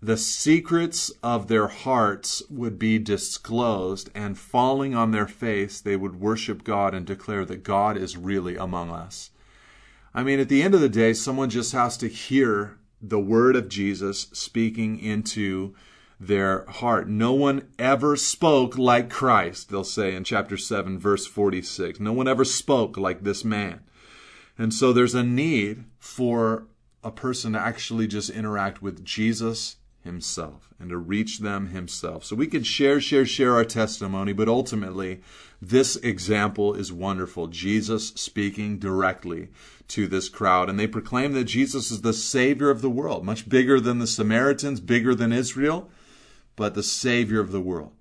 the 0.00 0.16
secrets 0.16 1.10
of 1.22 1.48
their 1.48 1.68
hearts 1.68 2.42
would 2.50 2.78
be 2.78 2.98
disclosed, 2.98 4.10
and 4.14 4.38
falling 4.38 4.94
on 4.94 5.10
their 5.10 5.26
face, 5.26 5.80
they 5.80 5.96
would 5.96 6.20
worship 6.20 6.64
God 6.64 6.94
and 6.94 7.06
declare 7.06 7.44
that 7.44 7.62
God 7.62 7.96
is 7.96 8.16
really 8.16 8.56
among 8.56 8.90
us. 8.90 9.30
I 10.14 10.22
mean, 10.22 10.40
at 10.40 10.48
the 10.48 10.62
end 10.62 10.74
of 10.74 10.80
the 10.80 10.88
day, 10.88 11.12
someone 11.12 11.50
just 11.50 11.72
has 11.72 11.96
to 11.98 12.08
hear 12.08 12.78
the 13.00 13.20
word 13.20 13.56
of 13.56 13.68
Jesus 13.68 14.28
speaking 14.32 14.98
into 14.98 15.74
their 16.20 16.64
heart. 16.66 17.08
No 17.08 17.32
one 17.32 17.68
ever 17.78 18.16
spoke 18.16 18.78
like 18.78 19.10
Christ, 19.10 19.70
they'll 19.70 19.84
say 19.84 20.14
in 20.14 20.24
chapter 20.24 20.56
7, 20.56 20.98
verse 20.98 21.26
46. 21.26 22.00
No 22.00 22.12
one 22.12 22.28
ever 22.28 22.44
spoke 22.44 22.96
like 22.96 23.24
this 23.24 23.44
man. 23.44 23.80
And 24.56 24.72
so 24.72 24.92
there's 24.92 25.14
a 25.14 25.24
need 25.24 25.84
for 25.98 26.66
a 27.02 27.10
person 27.10 27.52
to 27.52 27.60
actually 27.60 28.06
just 28.06 28.30
interact 28.30 28.80
with 28.80 29.04
Jesus 29.04 29.76
himself 30.02 30.68
and 30.78 30.90
to 30.90 30.96
reach 30.96 31.40
them 31.40 31.68
himself. 31.68 32.24
So 32.24 32.36
we 32.36 32.46
can 32.46 32.62
share, 32.62 33.00
share, 33.00 33.26
share 33.26 33.54
our 33.54 33.64
testimony, 33.64 34.32
but 34.32 34.48
ultimately, 34.48 35.20
this 35.60 35.96
example 35.96 36.74
is 36.74 36.92
wonderful. 36.92 37.48
Jesus 37.48 38.08
speaking 38.08 38.78
directly 38.78 39.48
to 39.88 40.06
this 40.06 40.28
crowd. 40.28 40.68
And 40.68 40.78
they 40.78 40.86
proclaim 40.86 41.32
that 41.32 41.44
Jesus 41.44 41.90
is 41.90 42.02
the 42.02 42.12
Savior 42.12 42.70
of 42.70 42.82
the 42.82 42.90
world, 42.90 43.24
much 43.24 43.48
bigger 43.48 43.80
than 43.80 43.98
the 43.98 44.06
Samaritans, 44.06 44.80
bigger 44.80 45.14
than 45.14 45.32
Israel, 45.32 45.90
but 46.54 46.74
the 46.74 46.82
Savior 46.82 47.40
of 47.40 47.50
the 47.50 47.60
world. 47.60 47.92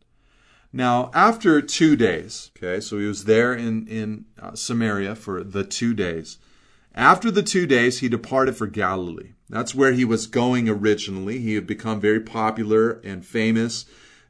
Now, 0.75 1.11
after 1.13 1.61
two 1.61 1.95
days, 1.95 2.49
okay, 2.57 2.79
so 2.79 2.97
he 2.97 3.05
was 3.05 3.25
there 3.25 3.53
in, 3.53 3.87
in 3.87 4.25
uh, 4.41 4.55
Samaria 4.55 5.15
for 5.15 5.43
the 5.43 5.63
two 5.63 5.93
days. 5.93 6.39
After 6.95 7.29
the 7.29 7.43
two 7.43 7.67
days, 7.67 7.99
he 7.99 8.09
departed 8.09 8.55
for 8.55 8.65
Galilee. 8.65 9.33
That's 9.49 9.75
where 9.75 9.93
he 9.93 10.03
was 10.03 10.25
going 10.25 10.67
originally. 10.67 11.39
He 11.39 11.53
had 11.53 11.67
become 11.67 12.01
very 12.01 12.19
popular 12.19 12.99
and 13.03 13.23
famous 13.23 13.85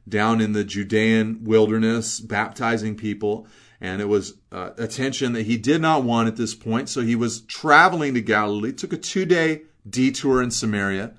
down 0.06 0.42
in 0.42 0.52
the 0.52 0.64
Judean 0.64 1.44
wilderness, 1.44 2.20
baptizing 2.20 2.94
people. 2.94 3.46
And 3.80 4.02
it 4.02 4.08
was 4.08 4.34
uh, 4.52 4.70
attention 4.76 5.32
that 5.32 5.46
he 5.46 5.56
did 5.56 5.80
not 5.80 6.04
want 6.04 6.28
at 6.28 6.36
this 6.36 6.54
point. 6.54 6.90
So 6.90 7.00
he 7.00 7.16
was 7.16 7.40
traveling 7.40 8.12
to 8.14 8.20
Galilee, 8.20 8.72
took 8.72 8.92
a 8.92 8.98
two 8.98 9.24
day 9.24 9.62
detour 9.88 10.42
in 10.42 10.50
Samaria. 10.50 11.14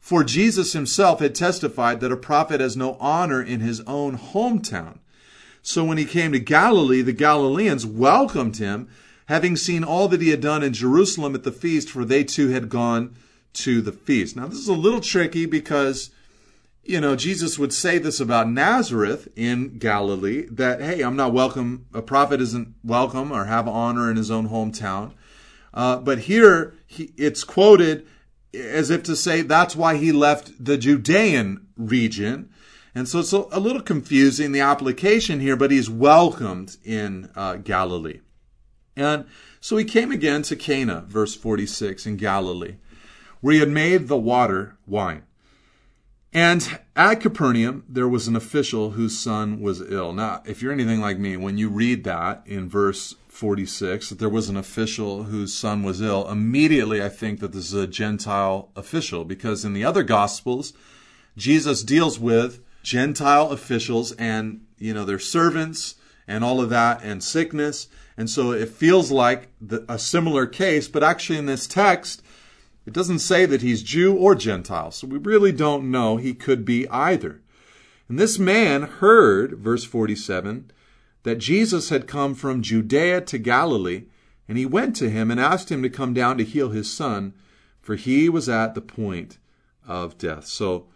For 0.00 0.24
Jesus 0.24 0.72
himself 0.72 1.20
had 1.20 1.34
testified 1.34 2.00
that 2.00 2.10
a 2.10 2.16
prophet 2.16 2.60
has 2.60 2.76
no 2.76 2.96
honor 2.98 3.42
in 3.42 3.60
his 3.60 3.80
own 3.82 4.18
hometown. 4.18 4.98
So 5.62 5.84
when 5.84 5.98
he 5.98 6.06
came 6.06 6.32
to 6.32 6.40
Galilee, 6.40 7.02
the 7.02 7.12
Galileans 7.12 7.84
welcomed 7.84 8.56
him, 8.56 8.88
having 9.26 9.56
seen 9.56 9.84
all 9.84 10.08
that 10.08 10.22
he 10.22 10.30
had 10.30 10.40
done 10.40 10.62
in 10.62 10.72
Jerusalem 10.72 11.34
at 11.34 11.44
the 11.44 11.52
feast, 11.52 11.90
for 11.90 12.04
they 12.04 12.24
too 12.24 12.48
had 12.48 12.70
gone 12.70 13.14
to 13.52 13.80
the 13.82 13.92
feast. 13.92 14.36
Now, 14.36 14.46
this 14.46 14.58
is 14.58 14.68
a 14.68 14.72
little 14.72 15.00
tricky 15.00 15.44
because, 15.44 16.10
you 16.82 17.00
know, 17.00 17.14
Jesus 17.14 17.58
would 17.58 17.72
say 17.72 17.98
this 17.98 18.20
about 18.20 18.48
Nazareth 18.48 19.28
in 19.36 19.78
Galilee 19.78 20.46
that, 20.50 20.80
hey, 20.80 21.02
I'm 21.02 21.16
not 21.16 21.34
welcome, 21.34 21.86
a 21.92 22.02
prophet 22.02 22.40
isn't 22.40 22.74
welcome 22.82 23.30
or 23.30 23.44
have 23.44 23.68
honor 23.68 24.10
in 24.10 24.16
his 24.16 24.30
own 24.30 24.48
hometown. 24.48 25.12
Uh, 25.74 25.98
but 25.98 26.20
here 26.20 26.74
he, 26.86 27.12
it's 27.16 27.44
quoted 27.44 28.06
as 28.54 28.90
if 28.90 29.02
to 29.04 29.16
say 29.16 29.42
that's 29.42 29.76
why 29.76 29.96
he 29.96 30.12
left 30.12 30.64
the 30.64 30.76
Judean 30.76 31.66
region. 31.76 32.50
And 32.94 33.08
so 33.08 33.20
it's 33.20 33.32
a, 33.32 33.60
little 33.60 33.82
confusing, 33.82 34.52
the 34.52 34.60
application 34.60 35.40
here, 35.40 35.56
but 35.56 35.70
he's 35.70 35.88
welcomed 35.88 36.76
in 36.84 37.30
uh, 37.36 37.56
Galilee. 37.56 38.20
And 38.96 39.26
so 39.60 39.76
he 39.76 39.84
came 39.84 40.10
again 40.10 40.42
to 40.42 40.56
Cana, 40.56 41.04
verse 41.06 41.34
46, 41.36 42.06
in 42.06 42.16
Galilee 42.16 42.76
where 43.40 43.54
he 43.54 43.60
had 43.60 43.68
made 43.68 44.08
the 44.08 44.16
water 44.16 44.76
wine. 44.86 45.22
And 46.32 46.78
at 46.94 47.20
Capernaum, 47.20 47.84
there 47.88 48.08
was 48.08 48.28
an 48.28 48.36
official 48.36 48.90
whose 48.90 49.18
son 49.18 49.60
was 49.60 49.80
ill. 49.80 50.12
Now, 50.12 50.42
if 50.46 50.62
you're 50.62 50.72
anything 50.72 51.00
like 51.00 51.18
me, 51.18 51.36
when 51.36 51.58
you 51.58 51.68
read 51.68 52.04
that 52.04 52.42
in 52.46 52.68
verse 52.68 53.16
46, 53.40 54.10
that 54.10 54.18
there 54.18 54.28
was 54.28 54.50
an 54.50 54.56
official 54.58 55.24
whose 55.24 55.54
son 55.54 55.82
was 55.82 56.02
ill, 56.02 56.28
immediately 56.28 57.02
I 57.02 57.08
think 57.08 57.40
that 57.40 57.52
this 57.52 57.72
is 57.72 57.72
a 57.72 57.86
Gentile 57.86 58.68
official, 58.76 59.24
because 59.24 59.64
in 59.64 59.72
the 59.72 59.82
other 59.82 60.02
Gospels, 60.02 60.74
Jesus 61.38 61.82
deals 61.82 62.18
with 62.18 62.62
Gentile 62.82 63.48
officials 63.48 64.12
and, 64.12 64.66
you 64.78 64.92
know, 64.92 65.06
their 65.06 65.18
servants 65.18 65.94
and 66.28 66.44
all 66.44 66.60
of 66.60 66.68
that 66.68 67.02
and 67.02 67.24
sickness. 67.24 67.88
And 68.18 68.28
so 68.28 68.52
it 68.52 68.68
feels 68.68 69.10
like 69.10 69.48
the, 69.58 69.86
a 69.88 69.98
similar 69.98 70.44
case, 70.44 70.86
but 70.86 71.02
actually 71.02 71.38
in 71.38 71.46
this 71.46 71.66
text, 71.66 72.22
it 72.84 72.92
doesn't 72.92 73.20
say 73.20 73.46
that 73.46 73.62
he's 73.62 73.82
Jew 73.82 74.14
or 74.14 74.34
Gentile, 74.34 74.90
so 74.90 75.06
we 75.06 75.16
really 75.16 75.52
don't 75.52 75.90
know. 75.90 76.18
He 76.18 76.34
could 76.34 76.66
be 76.66 76.86
either. 76.90 77.40
And 78.06 78.18
this 78.18 78.38
man 78.38 78.82
heard, 78.82 79.54
verse 79.54 79.84
47, 79.84 80.72
that 81.22 81.36
Jesus 81.36 81.88
had 81.90 82.06
come 82.06 82.34
from 82.34 82.62
Judea 82.62 83.20
to 83.22 83.38
Galilee, 83.38 84.04
and 84.48 84.56
he 84.56 84.66
went 84.66 84.96
to 84.96 85.10
him 85.10 85.30
and 85.30 85.38
asked 85.38 85.70
him 85.70 85.82
to 85.82 85.90
come 85.90 86.14
down 86.14 86.38
to 86.38 86.44
heal 86.44 86.70
his 86.70 86.92
son, 86.92 87.34
for 87.80 87.96
he 87.96 88.28
was 88.28 88.48
at 88.48 88.74
the 88.74 88.80
point 88.80 89.38
of 89.86 90.18
death. 90.18 90.46
So, 90.46 90.88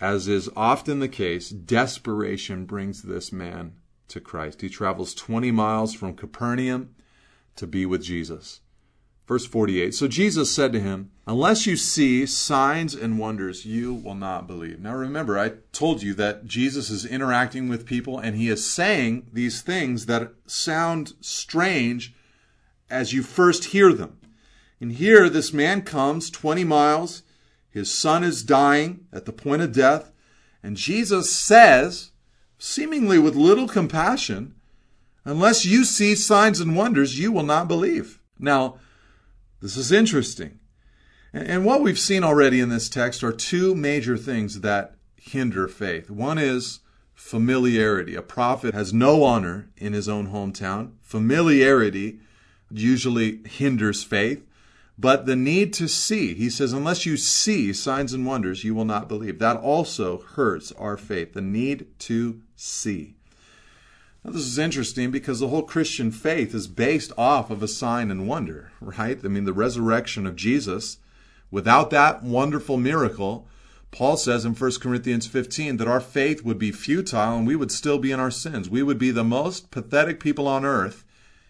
as 0.00 0.28
is 0.28 0.48
often 0.56 1.00
the 1.00 1.08
case, 1.08 1.50
desperation 1.50 2.64
brings 2.64 3.02
this 3.02 3.32
man 3.32 3.74
to 4.08 4.20
Christ. 4.20 4.62
He 4.62 4.68
travels 4.68 5.14
20 5.14 5.50
miles 5.50 5.94
from 5.94 6.14
Capernaum 6.14 6.94
to 7.56 7.66
be 7.66 7.84
with 7.84 8.02
Jesus. 8.02 8.60
Verse 9.28 9.44
48 9.44 9.94
So 9.94 10.08
Jesus 10.08 10.50
said 10.50 10.72
to 10.72 10.80
him, 10.80 11.10
Unless 11.26 11.66
you 11.66 11.76
see 11.76 12.24
signs 12.24 12.94
and 12.94 13.18
wonders, 13.18 13.66
you 13.66 13.92
will 13.92 14.14
not 14.14 14.46
believe. 14.46 14.80
Now 14.80 14.94
remember, 14.94 15.38
I 15.38 15.52
told 15.70 16.02
you 16.02 16.14
that 16.14 16.46
Jesus 16.46 16.88
is 16.88 17.04
interacting 17.04 17.68
with 17.68 17.84
people 17.84 18.18
and 18.18 18.34
he 18.34 18.48
is 18.48 18.68
saying 18.68 19.28
these 19.30 19.60
things 19.60 20.06
that 20.06 20.32
sound 20.46 21.12
strange 21.20 22.14
as 22.88 23.12
you 23.12 23.22
first 23.22 23.66
hear 23.66 23.92
them. 23.92 24.18
And 24.80 24.92
here, 24.92 25.28
this 25.28 25.52
man 25.52 25.82
comes 25.82 26.30
20 26.30 26.64
miles, 26.64 27.22
his 27.68 27.92
son 27.92 28.24
is 28.24 28.42
dying 28.42 29.06
at 29.12 29.26
the 29.26 29.32
point 29.32 29.60
of 29.60 29.72
death, 29.72 30.10
and 30.62 30.76
Jesus 30.76 31.30
says, 31.30 32.12
seemingly 32.58 33.18
with 33.18 33.36
little 33.36 33.68
compassion, 33.68 34.54
Unless 35.24 35.66
you 35.66 35.84
see 35.84 36.14
signs 36.14 36.58
and 36.58 36.74
wonders, 36.74 37.18
you 37.18 37.30
will 37.30 37.42
not 37.42 37.68
believe. 37.68 38.18
Now, 38.38 38.78
this 39.60 39.76
is 39.76 39.92
interesting. 39.92 40.58
And 41.32 41.64
what 41.64 41.82
we've 41.82 41.98
seen 41.98 42.24
already 42.24 42.60
in 42.60 42.68
this 42.68 42.88
text 42.88 43.22
are 43.22 43.32
two 43.32 43.74
major 43.74 44.16
things 44.16 44.60
that 44.60 44.94
hinder 45.16 45.68
faith. 45.68 46.10
One 46.10 46.38
is 46.38 46.80
familiarity. 47.14 48.14
A 48.14 48.22
prophet 48.22 48.72
has 48.72 48.94
no 48.94 49.24
honor 49.24 49.68
in 49.76 49.92
his 49.92 50.08
own 50.08 50.28
hometown. 50.28 50.92
Familiarity 51.02 52.20
usually 52.70 53.40
hinders 53.46 54.04
faith. 54.04 54.44
But 55.00 55.26
the 55.26 55.36
need 55.36 55.72
to 55.74 55.86
see, 55.86 56.34
he 56.34 56.50
says, 56.50 56.72
unless 56.72 57.06
you 57.06 57.16
see 57.16 57.72
signs 57.72 58.12
and 58.12 58.26
wonders, 58.26 58.64
you 58.64 58.74
will 58.74 58.84
not 58.84 59.08
believe. 59.08 59.38
That 59.38 59.56
also 59.56 60.18
hurts 60.18 60.72
our 60.72 60.96
faith, 60.96 61.34
the 61.34 61.40
need 61.40 61.86
to 62.00 62.40
see. 62.56 63.17
Now, 64.28 64.34
this 64.34 64.42
is 64.42 64.58
interesting 64.58 65.10
because 65.10 65.40
the 65.40 65.48
whole 65.48 65.62
Christian 65.62 66.10
faith 66.10 66.54
is 66.54 66.68
based 66.68 67.12
off 67.16 67.50
of 67.50 67.62
a 67.62 67.66
sign 67.66 68.10
and 68.10 68.28
wonder, 68.28 68.72
right? 68.78 69.18
I 69.24 69.28
mean, 69.28 69.44
the 69.44 69.54
resurrection 69.54 70.26
of 70.26 70.36
Jesus, 70.36 70.98
without 71.50 71.88
that 71.92 72.22
wonderful 72.22 72.76
miracle, 72.76 73.48
Paul 73.90 74.18
says 74.18 74.44
in 74.44 74.54
1 74.54 74.72
Corinthians 74.82 75.26
15 75.26 75.78
that 75.78 75.88
our 75.88 76.02
faith 76.02 76.44
would 76.44 76.58
be 76.58 76.72
futile 76.72 77.38
and 77.38 77.46
we 77.46 77.56
would 77.56 77.72
still 77.72 77.96
be 77.96 78.12
in 78.12 78.20
our 78.20 78.30
sins. 78.30 78.68
We 78.68 78.82
would 78.82 78.98
be 78.98 79.10
the 79.10 79.24
most 79.24 79.70
pathetic 79.70 80.20
people 80.20 80.46
on 80.46 80.62
earth 80.62 81.06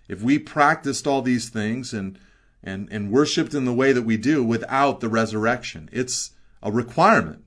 if 0.06 0.22
we 0.22 0.38
practiced 0.38 1.04
all 1.04 1.20
these 1.20 1.48
things 1.48 1.92
and, 1.92 2.16
and, 2.62 2.88
and 2.92 3.10
worshiped 3.10 3.54
in 3.54 3.64
the 3.64 3.74
way 3.74 3.92
that 3.92 4.02
we 4.02 4.16
do 4.16 4.44
without 4.44 5.00
the 5.00 5.08
resurrection. 5.08 5.88
It's 5.90 6.30
a 6.62 6.70
requirement 6.70 7.42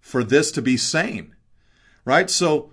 for 0.00 0.24
this 0.24 0.50
to 0.50 0.60
be 0.60 0.76
sane, 0.76 1.36
right? 2.04 2.28
So, 2.28 2.72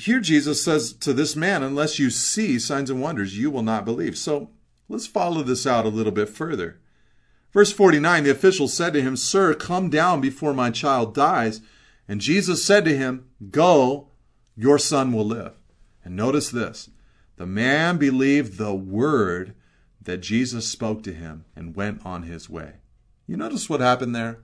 here 0.00 0.20
Jesus 0.20 0.62
says 0.62 0.92
to 0.94 1.12
this 1.12 1.36
man, 1.36 1.62
unless 1.62 1.98
you 1.98 2.10
see 2.10 2.58
signs 2.58 2.90
and 2.90 3.00
wonders, 3.00 3.38
you 3.38 3.50
will 3.50 3.62
not 3.62 3.84
believe. 3.84 4.16
So 4.16 4.50
let's 4.88 5.06
follow 5.06 5.42
this 5.42 5.66
out 5.66 5.84
a 5.84 5.88
little 5.90 6.12
bit 6.12 6.28
further. 6.28 6.80
Verse 7.52 7.72
49 7.72 8.24
The 8.24 8.30
official 8.30 8.68
said 8.68 8.92
to 8.94 9.02
him, 9.02 9.16
Sir, 9.16 9.54
come 9.54 9.90
down 9.90 10.20
before 10.20 10.54
my 10.54 10.70
child 10.70 11.14
dies. 11.14 11.60
And 12.08 12.20
Jesus 12.20 12.64
said 12.64 12.84
to 12.86 12.96
him, 12.96 13.28
Go, 13.50 14.08
Your 14.56 14.78
son 14.78 15.12
will 15.12 15.26
live. 15.26 15.54
And 16.04 16.16
notice 16.16 16.50
this 16.50 16.90
the 17.36 17.46
man 17.46 17.96
believed 17.96 18.58
the 18.58 18.74
word 18.74 19.54
that 20.02 20.18
Jesus 20.18 20.66
spoke 20.68 21.02
to 21.04 21.12
him 21.12 21.44
and 21.54 21.76
went 21.76 22.04
on 22.04 22.24
his 22.24 22.50
way. 22.50 22.74
You 23.26 23.36
notice 23.36 23.68
what 23.68 23.80
happened 23.80 24.14
there? 24.14 24.40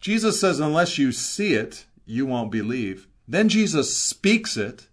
Jesus 0.00 0.40
says, 0.40 0.58
unless 0.58 0.98
you 0.98 1.12
see 1.12 1.54
it, 1.54 1.86
you 2.06 2.26
won't 2.26 2.50
believe. 2.50 3.06
Then 3.30 3.48
Jesus 3.48 3.96
speaks 3.96 4.56
it, 4.56 4.88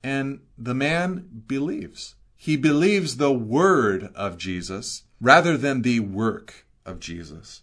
and 0.00 0.42
the 0.56 0.74
man 0.74 1.42
believes. 1.48 2.14
He 2.36 2.56
believes 2.56 3.16
the 3.16 3.32
word 3.32 4.12
of 4.14 4.38
Jesus 4.38 5.02
rather 5.20 5.56
than 5.56 5.82
the 5.82 5.98
work 5.98 6.66
of 6.86 7.00
Jesus. 7.00 7.62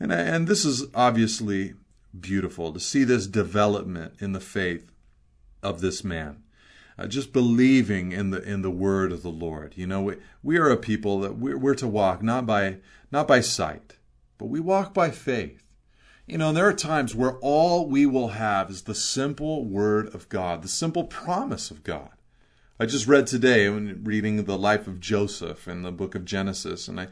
And, 0.00 0.10
and 0.10 0.48
this 0.48 0.64
is 0.64 0.86
obviously 0.94 1.74
beautiful 2.18 2.72
to 2.72 2.80
see 2.80 3.04
this 3.04 3.26
development 3.26 4.14
in 4.18 4.32
the 4.32 4.40
faith 4.40 4.90
of 5.62 5.82
this 5.82 6.02
man. 6.02 6.42
Uh, 6.98 7.06
just 7.06 7.34
believing 7.34 8.12
in 8.12 8.30
the 8.30 8.40
in 8.40 8.62
the 8.62 8.70
word 8.70 9.12
of 9.12 9.22
the 9.22 9.28
Lord. 9.28 9.74
You 9.76 9.86
know, 9.86 10.00
we, 10.00 10.16
we 10.42 10.56
are 10.58 10.70
a 10.70 10.76
people 10.76 11.20
that 11.20 11.36
we're, 11.36 11.58
we're 11.58 11.74
to 11.74 11.88
walk 11.88 12.22
not 12.22 12.46
by 12.46 12.78
not 13.10 13.26
by 13.26 13.40
sight, 13.40 13.96
but 14.38 14.46
we 14.46 14.60
walk 14.60 14.94
by 14.94 15.10
faith. 15.10 15.63
You 16.26 16.38
know, 16.38 16.54
there 16.54 16.66
are 16.66 16.72
times 16.72 17.14
where 17.14 17.36
all 17.42 17.86
we 17.86 18.06
will 18.06 18.28
have 18.28 18.70
is 18.70 18.82
the 18.82 18.94
simple 18.94 19.62
word 19.62 20.14
of 20.14 20.26
God, 20.30 20.62
the 20.62 20.68
simple 20.68 21.04
promise 21.04 21.70
of 21.70 21.84
God. 21.84 22.12
I 22.80 22.86
just 22.86 23.06
read 23.06 23.26
today 23.26 23.68
when 23.68 24.02
reading 24.04 24.42
the 24.44 24.56
life 24.56 24.86
of 24.86 25.00
Joseph 25.00 25.68
in 25.68 25.82
the 25.82 25.92
book 25.92 26.14
of 26.14 26.24
Genesis, 26.24 26.88
and 26.88 26.98
I 26.98 27.08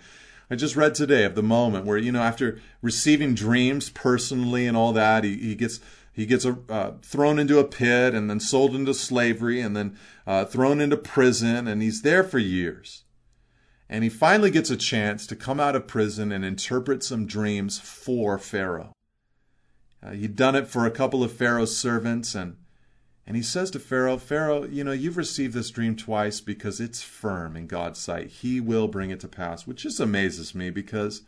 I 0.51 0.55
just 0.55 0.77
read 0.77 0.94
today 0.94 1.25
of 1.25 1.35
the 1.35 1.42
moment 1.42 1.85
where, 1.85 1.98
you 1.98 2.11
know, 2.11 2.22
after 2.22 2.59
receiving 2.81 3.35
dreams 3.35 3.90
personally 3.90 4.66
and 4.66 4.77
all 4.77 4.94
that, 4.94 5.25
he, 5.25 5.37
he 5.37 5.55
gets 5.57 5.81
he 6.11 6.25
gets 6.25 6.46
uh, 6.46 6.92
thrown 7.03 7.38
into 7.38 7.59
a 7.59 7.64
pit 7.64 8.14
and 8.14 8.31
then 8.31 8.40
sold 8.40 8.75
into 8.75 8.94
slavery 8.94 9.61
and 9.61 9.77
then 9.77 9.96
uh, 10.27 10.46
thrown 10.46 10.81
into 10.81 10.96
prison, 10.96 11.68
and 11.68 11.83
he's 11.83 12.01
there 12.01 12.25
for 12.25 12.38
years. 12.38 13.05
And 13.90 14.05
he 14.05 14.11
finally 14.11 14.51
gets 14.51 14.70
a 14.70 14.77
chance 14.77 15.27
to 15.27 15.37
come 15.37 15.61
out 15.61 15.77
of 15.77 15.87
prison 15.87 16.33
and 16.33 16.46
interpret 16.46 17.03
some 17.03 17.27
dreams 17.27 17.79
for 17.79 18.38
Pharaoh. 18.38 18.92
Uh, 20.03 20.11
he'd 20.11 20.37
done 20.37 20.57
it 20.57 20.67
for 20.67 20.85
a 20.85 20.91
couple 20.91 21.23
of 21.23 21.33
Pharaoh's 21.33 21.77
servants, 21.77 22.35
and 22.35 22.57
and 23.27 23.37
he 23.37 23.43
says 23.43 23.71
to 23.71 23.79
Pharaoh, 23.79 24.19
Pharaoh, 24.19 24.65
you 24.65 24.83
know, 24.83 24.93
you've 24.93 25.17
received 25.17 25.55
this 25.55 25.71
dream 25.71 25.95
twice 25.95 26.41
because 26.41 26.81
it's 26.81 27.03
firm 27.03 27.57
in 27.57 27.69
God's 27.69 28.01
sight. 28.01 28.29
He 28.29 28.61
will 28.61 28.88
bring 28.88 29.11
it 29.11 29.21
to 29.21 29.29
pass, 29.29 29.65
which 29.65 29.85
just 29.85 30.01
amazes 30.01 30.57
me 30.57 30.71
because 30.71 31.23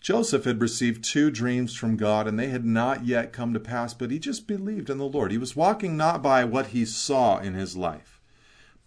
Joseph 0.00 0.44
had 0.44 0.60
received 0.60 1.04
two 1.04 1.30
dreams 1.30 1.76
from 1.76 1.96
God 1.96 2.26
and 2.26 2.38
they 2.38 2.48
had 2.48 2.64
not 2.64 3.04
yet 3.04 3.32
come 3.32 3.52
to 3.52 3.60
pass, 3.60 3.92
but 3.92 4.10
he 4.10 4.18
just 4.18 4.48
believed 4.48 4.88
in 4.88 4.96
the 4.96 5.04
Lord. 5.04 5.30
He 5.30 5.38
was 5.38 5.54
walking 5.54 5.96
not 5.96 6.22
by 6.22 6.44
what 6.44 6.68
he 6.68 6.86
saw 6.86 7.38
in 7.38 7.52
his 7.54 7.76
life, 7.76 8.20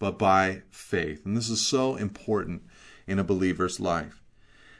but 0.00 0.18
by 0.18 0.62
faith. 0.68 1.24
And 1.24 1.36
this 1.36 1.48
is 1.48 1.64
so 1.64 1.94
important 1.94 2.62
in 3.06 3.20
a 3.20 3.24
believer's 3.24 3.78
life. 3.78 4.25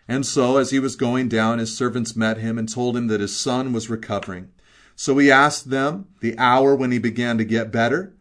And 0.09 0.25
so, 0.25 0.57
as 0.57 0.71
he 0.71 0.79
was 0.79 0.95
going 0.95 1.29
down, 1.29 1.59
his 1.59 1.77
servants 1.77 2.15
met 2.15 2.39
him 2.39 2.59
and 2.59 2.69
told 2.69 2.97
him 2.97 3.09
that 3.09 3.21
his 3.21 3.37
son 3.37 3.73
was 3.73 3.91
recovering. 3.91 4.51
So 4.95 5.19
he 5.19 5.31
asked 5.31 5.71
them 5.71 6.07
the 6.21 6.39
hour 6.39 6.75
when 6.75 6.91
he 6.91 6.99
began 6.99 7.39
to 7.39 7.45
get 7.45 7.73
better. 7.73 8.15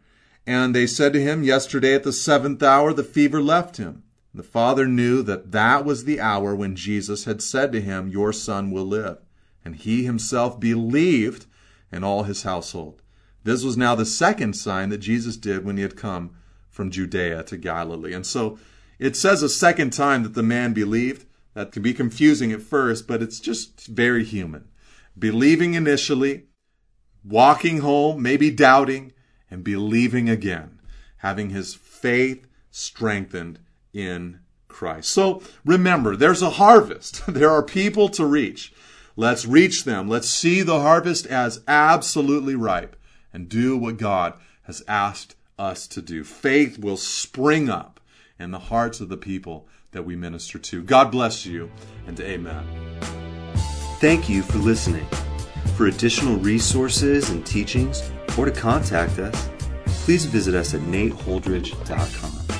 And 0.47 0.75
they 0.75 0.87
said 0.87 1.13
to 1.13 1.21
him, 1.21 1.43
Yesterday 1.43 1.93
at 1.95 2.03
the 2.03 2.11
seventh 2.11 2.61
hour 2.61 2.93
the 2.93 3.03
fever 3.03 3.41
left 3.41 3.77
him. 3.77 4.03
The 4.33 4.43
father 4.43 4.85
knew 4.85 5.23
that 5.23 5.53
that 5.53 5.85
was 5.85 6.03
the 6.03 6.19
hour 6.19 6.53
when 6.53 6.75
Jesus 6.75 7.23
had 7.23 7.41
said 7.41 7.71
to 7.71 7.81
him, 7.81 8.09
Your 8.09 8.33
son 8.33 8.71
will 8.71 8.85
live. 8.85 9.19
And 9.63 9.75
he 9.75 10.03
himself 10.03 10.59
believed, 10.59 11.45
and 11.91 12.03
all 12.03 12.23
his 12.23 12.43
household. 12.43 13.01
This 13.43 13.63
was 13.63 13.77
now 13.77 13.95
the 13.95 14.05
second 14.05 14.53
sign 14.53 14.89
that 14.89 14.97
Jesus 14.97 15.37
did 15.37 15.63
when 15.63 15.77
he 15.77 15.83
had 15.83 15.95
come 15.95 16.35
from 16.69 16.91
Judea 16.91 17.43
to 17.43 17.57
Galilee. 17.57 18.13
And 18.13 18.25
so 18.25 18.59
it 18.99 19.15
says 19.15 19.41
a 19.41 19.49
second 19.49 19.91
time 19.91 20.23
that 20.23 20.33
the 20.33 20.43
man 20.43 20.73
believed. 20.73 21.25
That 21.55 21.71
can 21.71 21.81
be 21.81 21.93
confusing 21.93 22.51
at 22.51 22.61
first, 22.61 23.07
but 23.07 23.23
it's 23.23 23.39
just 23.39 23.87
very 23.87 24.23
human. 24.23 24.67
Believing 25.17 25.73
initially, 25.73 26.43
walking 27.23 27.79
home, 27.79 28.21
maybe 28.21 28.51
doubting, 28.51 29.13
and 29.49 29.63
believing 29.63 30.29
again, 30.29 30.79
having 31.17 31.49
his 31.49 31.73
faith 31.73 32.45
strengthened 32.69 33.59
in 33.93 34.41
Christ. 34.67 35.09
So 35.09 35.41
remember, 35.63 36.17
there's 36.17 36.41
a 36.41 36.51
harvest. 36.51 37.23
There 37.27 37.49
are 37.49 37.63
people 37.63 38.09
to 38.09 38.25
reach. 38.25 38.73
Let's 39.15 39.45
reach 39.45 39.85
them. 39.85 40.09
Let's 40.09 40.27
see 40.27 40.61
the 40.61 40.81
harvest 40.81 41.25
as 41.25 41.61
absolutely 41.69 42.55
ripe 42.55 42.97
and 43.31 43.47
do 43.47 43.77
what 43.77 43.95
God 43.95 44.33
has 44.63 44.83
asked 44.89 45.35
us 45.57 45.87
to 45.87 46.01
do. 46.01 46.25
Faith 46.25 46.77
will 46.77 46.97
spring 46.97 47.69
up 47.69 48.01
in 48.37 48.51
the 48.51 48.59
hearts 48.59 48.99
of 48.99 49.07
the 49.07 49.15
people 49.17 49.69
that 49.95 50.03
we 50.03 50.15
minister 50.15 50.59
to. 50.59 50.83
God 50.83 51.09
bless 51.09 51.45
you 51.45 51.71
and 52.05 52.19
amen. 52.19 52.63
Thank 53.99 54.29
you 54.29 54.43
for 54.43 54.59
listening. 54.59 55.07
For 55.75 55.87
additional 55.87 56.37
resources 56.37 57.29
and 57.29 57.45
teachings, 57.45 58.11
or 58.37 58.45
to 58.45 58.51
contact 58.51 59.17
us, 59.19 59.49
please 59.85 60.25
visit 60.25 60.53
us 60.53 60.73
at 60.73 60.81
nateholdridge.com. 60.81 62.54